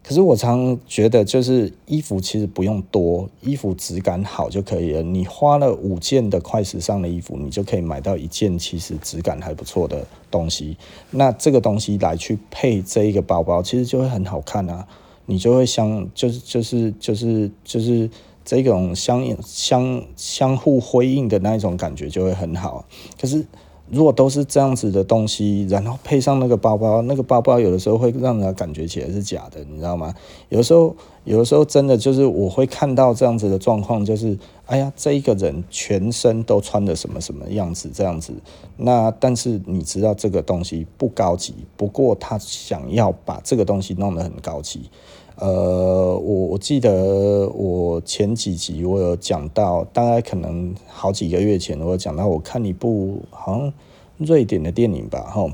[0.05, 5.03] 可是我常觉得，就是衣服其实不用多，衣服质感好就可以了。
[5.03, 10.77] 你花了五件的快时尚的衣服，你就可以买到一件其实质感还不错的东西。
[11.11, 14.87] 那这个东西来去配这一个包包，其实就会很好看啊。
[15.27, 18.11] 你就会相就是就是就是就是
[18.45, 22.85] 这种相相相互辉映的那一种感觉就会很好。
[23.21, 23.47] 可是。
[23.93, 30.15] 如果都是这样子的东西，然后配上那个包包，那个包包有的时候会让人感觉起来是假的，你知道吗？
[30.49, 38.33] 有的时候，有的时候真的就是我会看到这样子的状况，就是哎呀，这一个人全身都穿的什么什么样子这样子，
[38.79, 44.89] 那但是你知道这个东西不高级，不过他想要把这个东西弄得很高级。
[45.37, 53.73] 呃，我我记得我前几集我有讲到，大概可能好几个月前我有讲到，我看一部好像
[54.19, 55.51] 瑞典的电影吧，吼，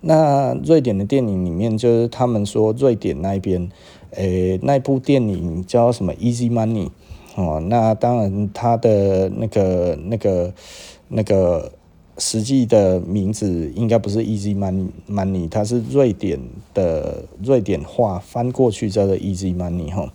[0.00, 3.70] 那瑞典的电影里面就是他们说瑞典那边，
[4.10, 6.88] 诶、那部电影叫什么《Easy Money》
[7.36, 10.52] 哦，那当然他的那个那个
[11.08, 11.72] 那个。
[12.24, 16.38] 实际的名字应该不是 Easy Money，Money，它是瑞典
[16.72, 20.08] 的瑞典话翻过去叫做 Easy Money 哈。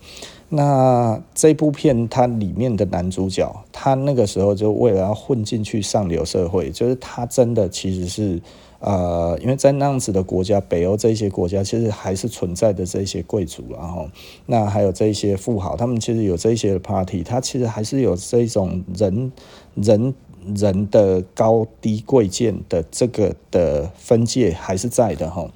[0.48, 8.42] 那这部片它里面的男主角，他那个时候就为了要混进去上流社会，就是他真的其实是
[8.80, 14.08] 呃，因为在那样子的国家，北欧这些国家其实还是存在的这些贵族，然后
[14.46, 19.34] 那还有这些富豪，他们其实有这些 party，他其实还是有这种人
[19.76, 20.16] 人。
[20.56, 25.50] 人的高低贵贱的这个的分界还是在的哈，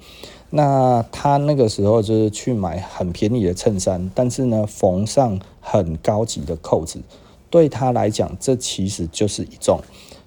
[0.50, 7.00] 那他那个时候就是去买很便宜的衬衫，但是呢缝上很高级的扣子，
[7.48, 9.80] 对他来讲，这其实就是一种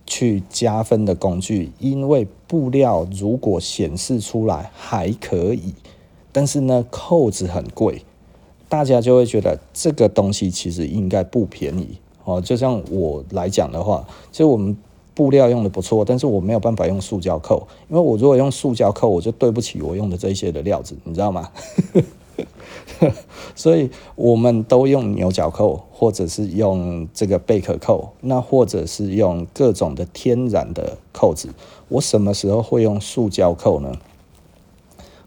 [0.06, 5.74] 去加分的工具，因为布料如果显示出来还可以，
[6.32, 8.04] 但是呢扣子很贵，
[8.68, 11.98] 大家就会觉得这个东西其实应该不便宜。
[12.26, 14.76] 哦，就像我来讲的话，其实我们
[15.14, 21.50] 布料用的不错，但是我没有办法用塑胶扣，因为我如果用塑胶扣，我就对不起我用的这些的料子，你知道吗？
[23.56, 31.50] 所以我们都用牛角扣，或者是用这个贝壳扣，那或者是用各种的天然的扣子。
[31.90, 33.94] 我什么时候会用塑胶扣呢？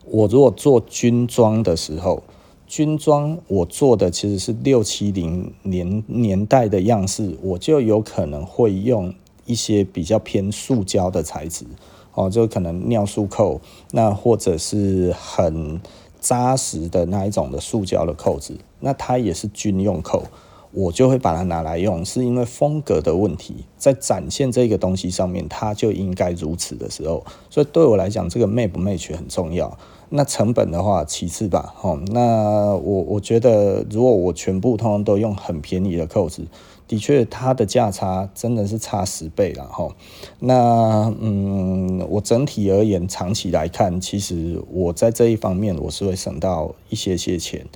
[0.04, 2.22] 我如果做军装的时候。
[2.68, 9.12] 军装我做的其实是六七零年年代的样式，我就有可能会用
[9.46, 11.64] 一些比较偏塑胶的材质，
[12.12, 13.58] 哦，就可能尿素扣，
[13.92, 15.80] 那或者是很
[16.20, 20.24] 扎实的那一种的塑胶的扣子，那它也是军用扣，
[20.72, 29.76] 我就会把它拿来用，是因为风格的问题，在展现这个东西上面，它就应该如此的时候，所以对我来讲，这个美不 m a 很重要。
[30.10, 31.98] 那成本的话，其次吧，吼。
[32.06, 36.46] 那我我觉得，如果我全部通通都用很便宜的扣子，
[36.86, 39.94] 的确，它的价差真的是差十倍了哈。
[40.38, 47.66] 那嗯，我整体而言，长期来看，其实我在这一方面我是会省到一些些钱。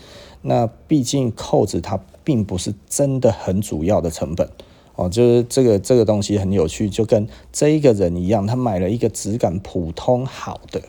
[0.41, 4.49] 那毕竟扣子它并不是真的很主要的成本
[4.97, 10.83] 哦，就是这个这个东西很有趣，就跟这一个人一样，他买了一个质感普通好的，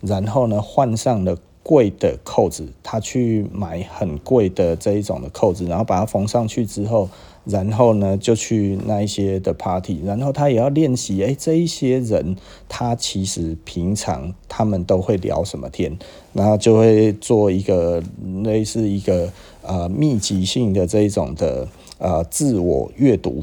[0.00, 1.36] 然后呢换上了。
[1.68, 7.08] 贵的扣子，他去买很贵的这一种的扣子，然后把它缝上去之后，
[7.44, 11.20] 然后呢就去那一些的 party，然后他也要练习。
[11.24, 12.36] 哎，这一些人
[12.68, 15.98] 他其实平常他们都会聊什么天，
[16.32, 18.00] 然后就会做一个
[18.44, 19.32] 类似一个
[19.66, 23.42] 呃密集性的这一种的呃自我阅读，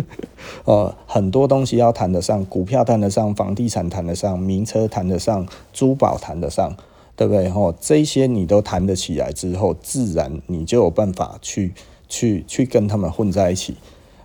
[0.64, 6.74] 呃很多东西要谈得上，股票谈得上，房地产谈得上，名车谈得上，珠宝谈得上。
[7.14, 7.46] 对不对？
[7.50, 11.74] 吼，这些你都谈得起来之后，自然你就有办法去
[12.08, 13.76] 去去跟他们混在一起。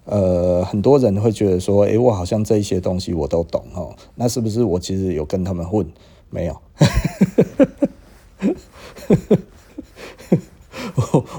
[0.06, 5.86] 呃，很多人会觉得说，诶，我好像这些东西我都懂哦，那是不是我其实有跟他们混？
[6.30, 6.58] 没有，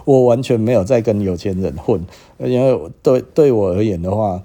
[0.09, 2.01] 我完全没有在跟有钱人混，
[2.39, 4.43] 因为对对我而言的话。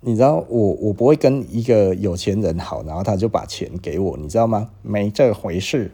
[0.00, 4.68] 你知道我我不会跟一个有钱人好，然后他就把钱给我，你知道吗？
[4.80, 5.90] 没这回事。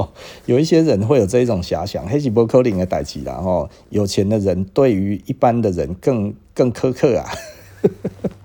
[0.44, 7.24] 有一些人会有这种遐想，黑吉波克林的代志，然后有钱的人对于一般的人更更苛刻啊。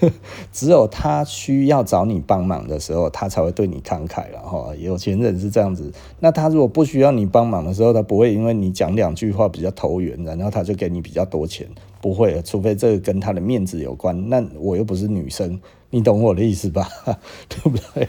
[0.52, 4.74] 只有他需要找你帮忙的时候，他才会对你慷慨了哈。
[4.78, 11.66] 有钱人是这样子，那他如果不需要你帮忙的时候，他不会因为你讲两句话比较投缘，然后他就给你比较多钱，
[12.00, 14.28] 不会，除非这个跟他的面子有关。
[14.28, 16.88] 那我又不是女生，你懂我的意思吧？
[17.48, 18.08] 对不对？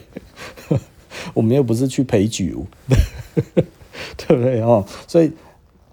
[1.33, 2.45] 我们又不是去陪酒，
[4.15, 4.85] 对不对哦？
[5.07, 5.31] 所以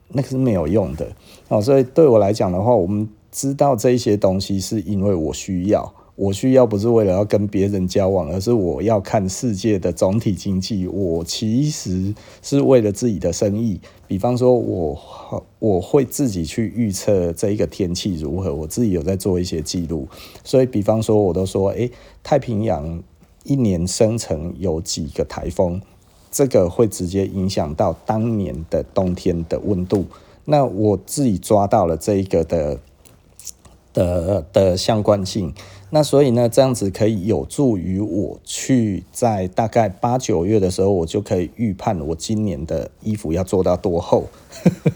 [0.08, 1.08] 那个是没有用的
[1.48, 1.60] 哦。
[1.60, 3.08] 所以对我来讲的话，我们。
[3.36, 10.86] 知道这些东西是因为我需要，我需要不是为了要跟别人交往，而是我要看世界的总体经济。
[10.86, 14.98] 我其实是为了自己的生意，比方说我
[15.58, 20.08] 我会自己去预测这一个天气如何，我自己有在做一些记录。
[20.42, 21.90] 所以，比方说我都说，诶，
[22.22, 23.02] 太平洋
[23.44, 25.82] 一年生成有几个台风，
[26.30, 30.06] 这个会直接影响到当年的冬天的温度。
[30.46, 32.80] 那我自己抓到了这一个的。
[33.96, 35.54] 的的相关性，
[35.88, 44.24] 那所以呢，这样子可以有助于我去在大概八九月的时候，我就可以预判我今年的衣服要做到多厚。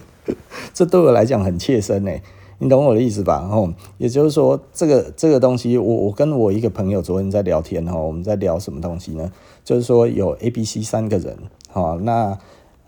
[0.74, 2.22] 这对我来讲很切身诶，
[2.58, 3.48] 你懂我的意思吧？
[3.50, 9.32] 哦，也就是说，这个这个东西，我我跟我一个朋友昨天在聊天哈，我们在聊什么东西呢？
[9.64, 11.38] 就是说有 A、B、C 三个人，
[11.70, 12.38] 哈，那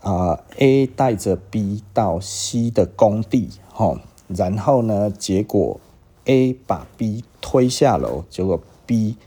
[0.01, 5.79] 啊 A 带着 B 到 C 的工地，哈，然后呢，结果。
[6.25, 9.17] A 把 B 推下楼，结果 B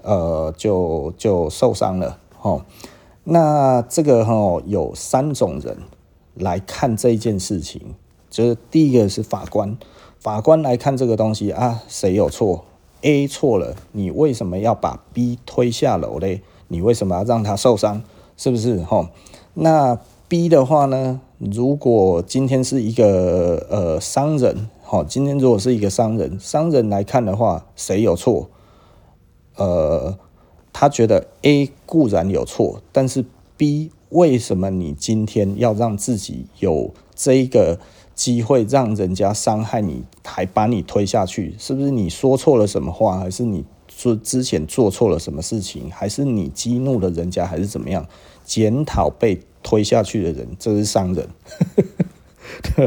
[0.00, 2.18] 呃就就受伤了。
[2.40, 2.64] 哦，
[3.24, 5.76] 那这个哈、哦、有三种人
[6.34, 7.94] 来看这件事情，
[8.30, 9.76] 就是第一个是法官，
[10.18, 12.64] 法官来看这个东西啊，谁有错
[13.02, 16.40] ？A 错了，你为什么要把 B 推下楼嘞？
[16.68, 18.02] 你为什么要让他受伤？
[18.38, 18.78] 是不是？
[18.84, 19.08] 哈、哦，
[19.52, 21.20] 那 B 的话呢？
[21.38, 24.70] 如果今天是一个呃商人。
[24.90, 28.48] 好，今天如果是一个商人，商人来看的话，谁有错？
[29.56, 30.18] 呃，
[30.72, 33.22] 他觉得 A 固然有错，但是
[33.58, 37.78] B 为什么你今天要让自己有这一个
[38.14, 41.54] 机会，让人家伤害你，还把你推下去？
[41.58, 48.06] 是不是你说错了什么话，还是你说之前做错了什么事情，还是你激怒了人家，还是怎么样？
[48.42, 51.28] 检讨被推下去的人，这是商人，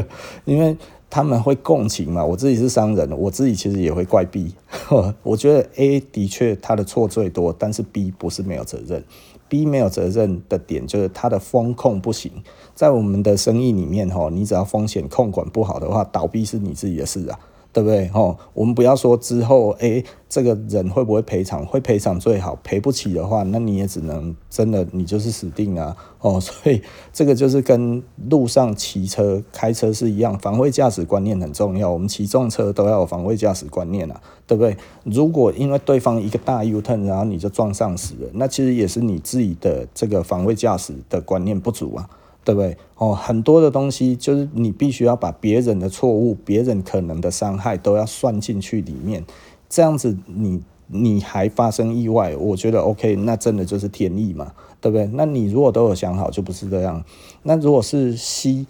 [0.44, 0.76] 因为。
[1.14, 2.24] 他们会共情嘛？
[2.24, 4.54] 我自己是商人，我自己其实也会怪 B。
[5.22, 9.04] 我觉得 A 的确他的错最多，但是 B 不是没有责任。
[9.46, 12.32] B 没有责任的点就是他的风控不行。
[12.74, 17.38] 在我们的生意里面，哈，你只要风险控管不好的话，倒闭是你自己的事啊。
[17.72, 18.10] 对不对？
[18.12, 21.64] 哦，我们不要说之后，哎，这个人会不会赔偿？
[21.64, 25.96] 会赔偿最好，赔不起的话，那你也只能真的，你就是死定啊！
[26.20, 31.90] 哦， 所以这个就是跟路上骑车、开车是一样，防卫驾驶观念很重要。
[31.90, 34.76] 我们骑重车都要有防卫驾驶观念啊，对不对？
[35.04, 42.08] 如果因为对方一个大 U turn，然后你就撞上死了，那其实也是你自己的这个防卫驾驶的观念不足啊。
[42.44, 42.76] 对不对？
[42.96, 49.24] 哦，很多的东西就是你必须要把别人的错误、别人可能的伤害都要算进去里面，
[49.68, 55.06] 这样子你你还发生意外，我觉得 OK，那真的就是天意嘛，对不对？
[55.14, 57.02] 那你如果都有想好，就不是这样。
[57.44, 58.66] 那如果是 C，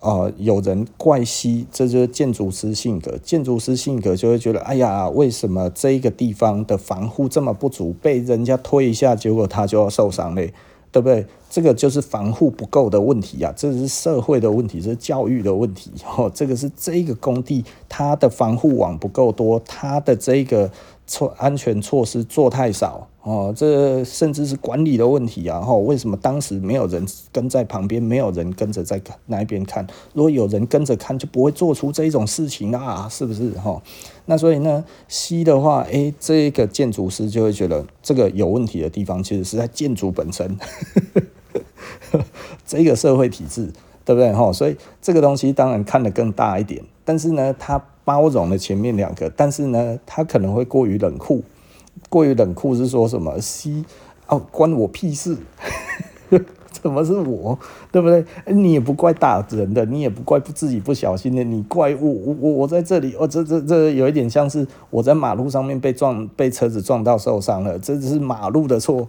[0.00, 3.16] 呃，有人怪 C，这就是建筑师性格。
[3.22, 10.52] 建筑师性格就会觉得，哎呀，为什么这一个地方的防护这么不足，被人家推一下，结果他就要受伤嘞，
[10.92, 11.26] 对不对？
[11.54, 15.92] 这个就是防护不够的问题啊，这是社会的问题，这是教育的问题。
[16.04, 20.68] 哦，这个是这个工地它的防护网不够多，它的这个
[21.06, 23.06] 措安全措施做太少。
[23.22, 25.60] 哦，这甚至是管理的问题啊！
[25.60, 29.86] 哈，为什么当时没有人跟在旁边，没有人跟着在那一边看？
[30.12, 33.52] 如果有人跟着看，就不会做出这种事情啊，是不是？
[33.52, 33.80] 哈，
[34.26, 40.58] 那所以呢，C 的话，诶，这个建筑师就会觉得这个有问题的地方，其实是在建筑本身，
[42.66, 43.72] 这个社会体制，
[44.04, 44.32] 对不对？
[44.32, 51.42] 哈，所以这个东西当然看得更大一点，但是呢，它包容了前面两个，但是呢，它可能会过于冷酷。
[52.08, 53.84] 过于冷酷是说什么西
[54.26, 55.36] 哦，关我屁事！
[56.70, 57.58] 怎么是我？
[57.90, 58.24] 对不对？
[58.46, 69.08] 你也不怪打人的，你也不怪自己不小心的，你怪我我我我在这里，哦，这这这有一点像是我在马路上面被撞，被车子撞到受伤了，这是马路的错。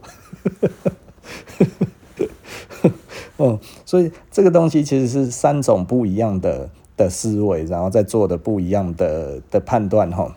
[3.37, 10.35] 哦，所以这个东西其实是三种不一样的的思维，然后再做的不一样的的判断哈。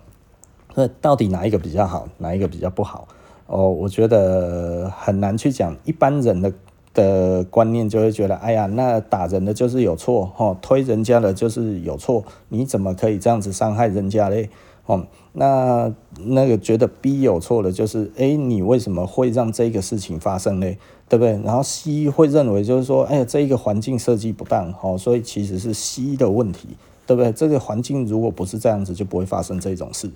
[0.74, 3.08] 那到底哪一个比较好，哪一个比较不好？
[3.46, 5.76] 哦，我觉得很难去讲。
[5.84, 6.52] 一般人的
[6.92, 14.50] 的观念就会觉得，哎呀，那打人的就是有错，哦，推人家的就是有错，你怎么可以这样子伤害人家嘞？
[14.86, 15.92] 哦，那
[16.24, 20.78] 那个觉得 B 有错的，就是，哎，你为什么会让这个事情发生嘞？
[21.08, 21.40] 对不对？
[21.42, 26.68] 然后 C 会认为就是说，哎呀，这一个环境设计不当，哦，所以其实是 C 的问题，
[27.06, 27.32] 对不对？
[27.32, 30.10] 这个环境如果不是这样子，就不会发生这种事。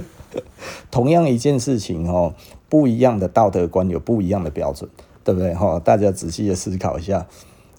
[0.90, 2.34] 同样一件事情哦，
[2.68, 4.88] 不一样的道德观有不一样的标准，
[5.22, 5.54] 对不对？
[5.54, 7.26] 哈，大家仔细的思考一下。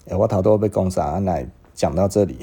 [0.08, 2.36] 哎、我头都被攻杀，来讲到这里。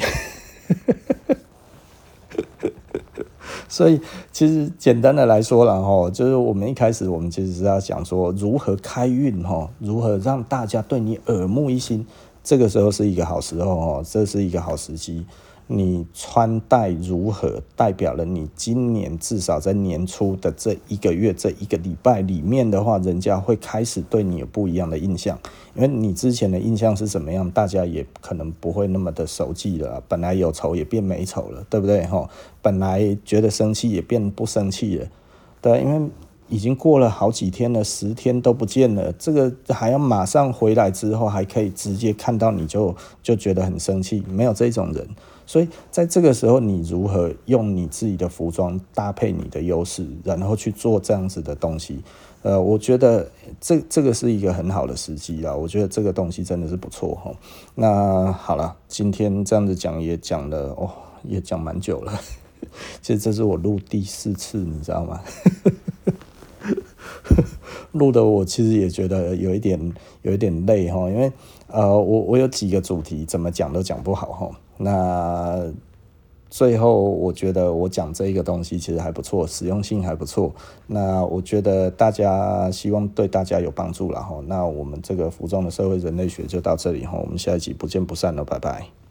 [3.69, 3.99] 所以，
[4.31, 12.05] 其实简单的来说了哈，就是我们一开始我们其实是要讲说如何开运哈，如何让大家对你耳目一新。
[12.43, 15.25] 这个时候是一个好时候哦，这是一个好时机。
[15.69, 25.37] 你穿戴如何，代表了你今年至少在年初的这一个月、这一个礼拜里面的话，人家会开始对你有不一样的印象。
[25.75, 30.01] 因为你之前的印象是怎么样，大家也可能不会那么的熟记了。
[30.07, 32.05] 本来有仇也变没仇了，对不对？
[32.05, 32.29] 哈，
[32.61, 35.07] 本来觉得生气也变不生气了，
[35.61, 36.09] 对，因为
[36.47, 45.05] 已经过了好几天了，十天都不见了，这个还要马上回来之后，还可以直接看到你就就觉得很生气，没有这种人。
[45.47, 52.03] 所以在这个时候，你如何用你自己的服装搭配你的优势，然后去做这样子的东西？
[52.43, 55.55] 呃，我觉得这这个是一个很好的时机啦。
[55.55, 57.31] 我觉得这个东西真的是不错哈。
[57.75, 60.91] 那好了，今天这样子讲也讲了哦，
[61.23, 62.13] 也讲蛮久了。
[63.01, 65.21] 其实这是我录第四次，你知道吗？
[67.93, 71.31] 录的我其实也觉得有一点有一点累哈，因为
[71.67, 74.51] 呃，我我有几个主题怎么讲都讲不好哈。
[74.77, 75.71] 那
[76.49, 80.53] 最后，我觉得我讲这一个东西其实还不错，实用性还不错。
[80.87, 84.39] 那我觉得大家希望对大家有帮助了哈。
[84.47, 88.97] 那我们这个服装的社会人类学就到这里哈，我们下一集不见不散了，拜拜。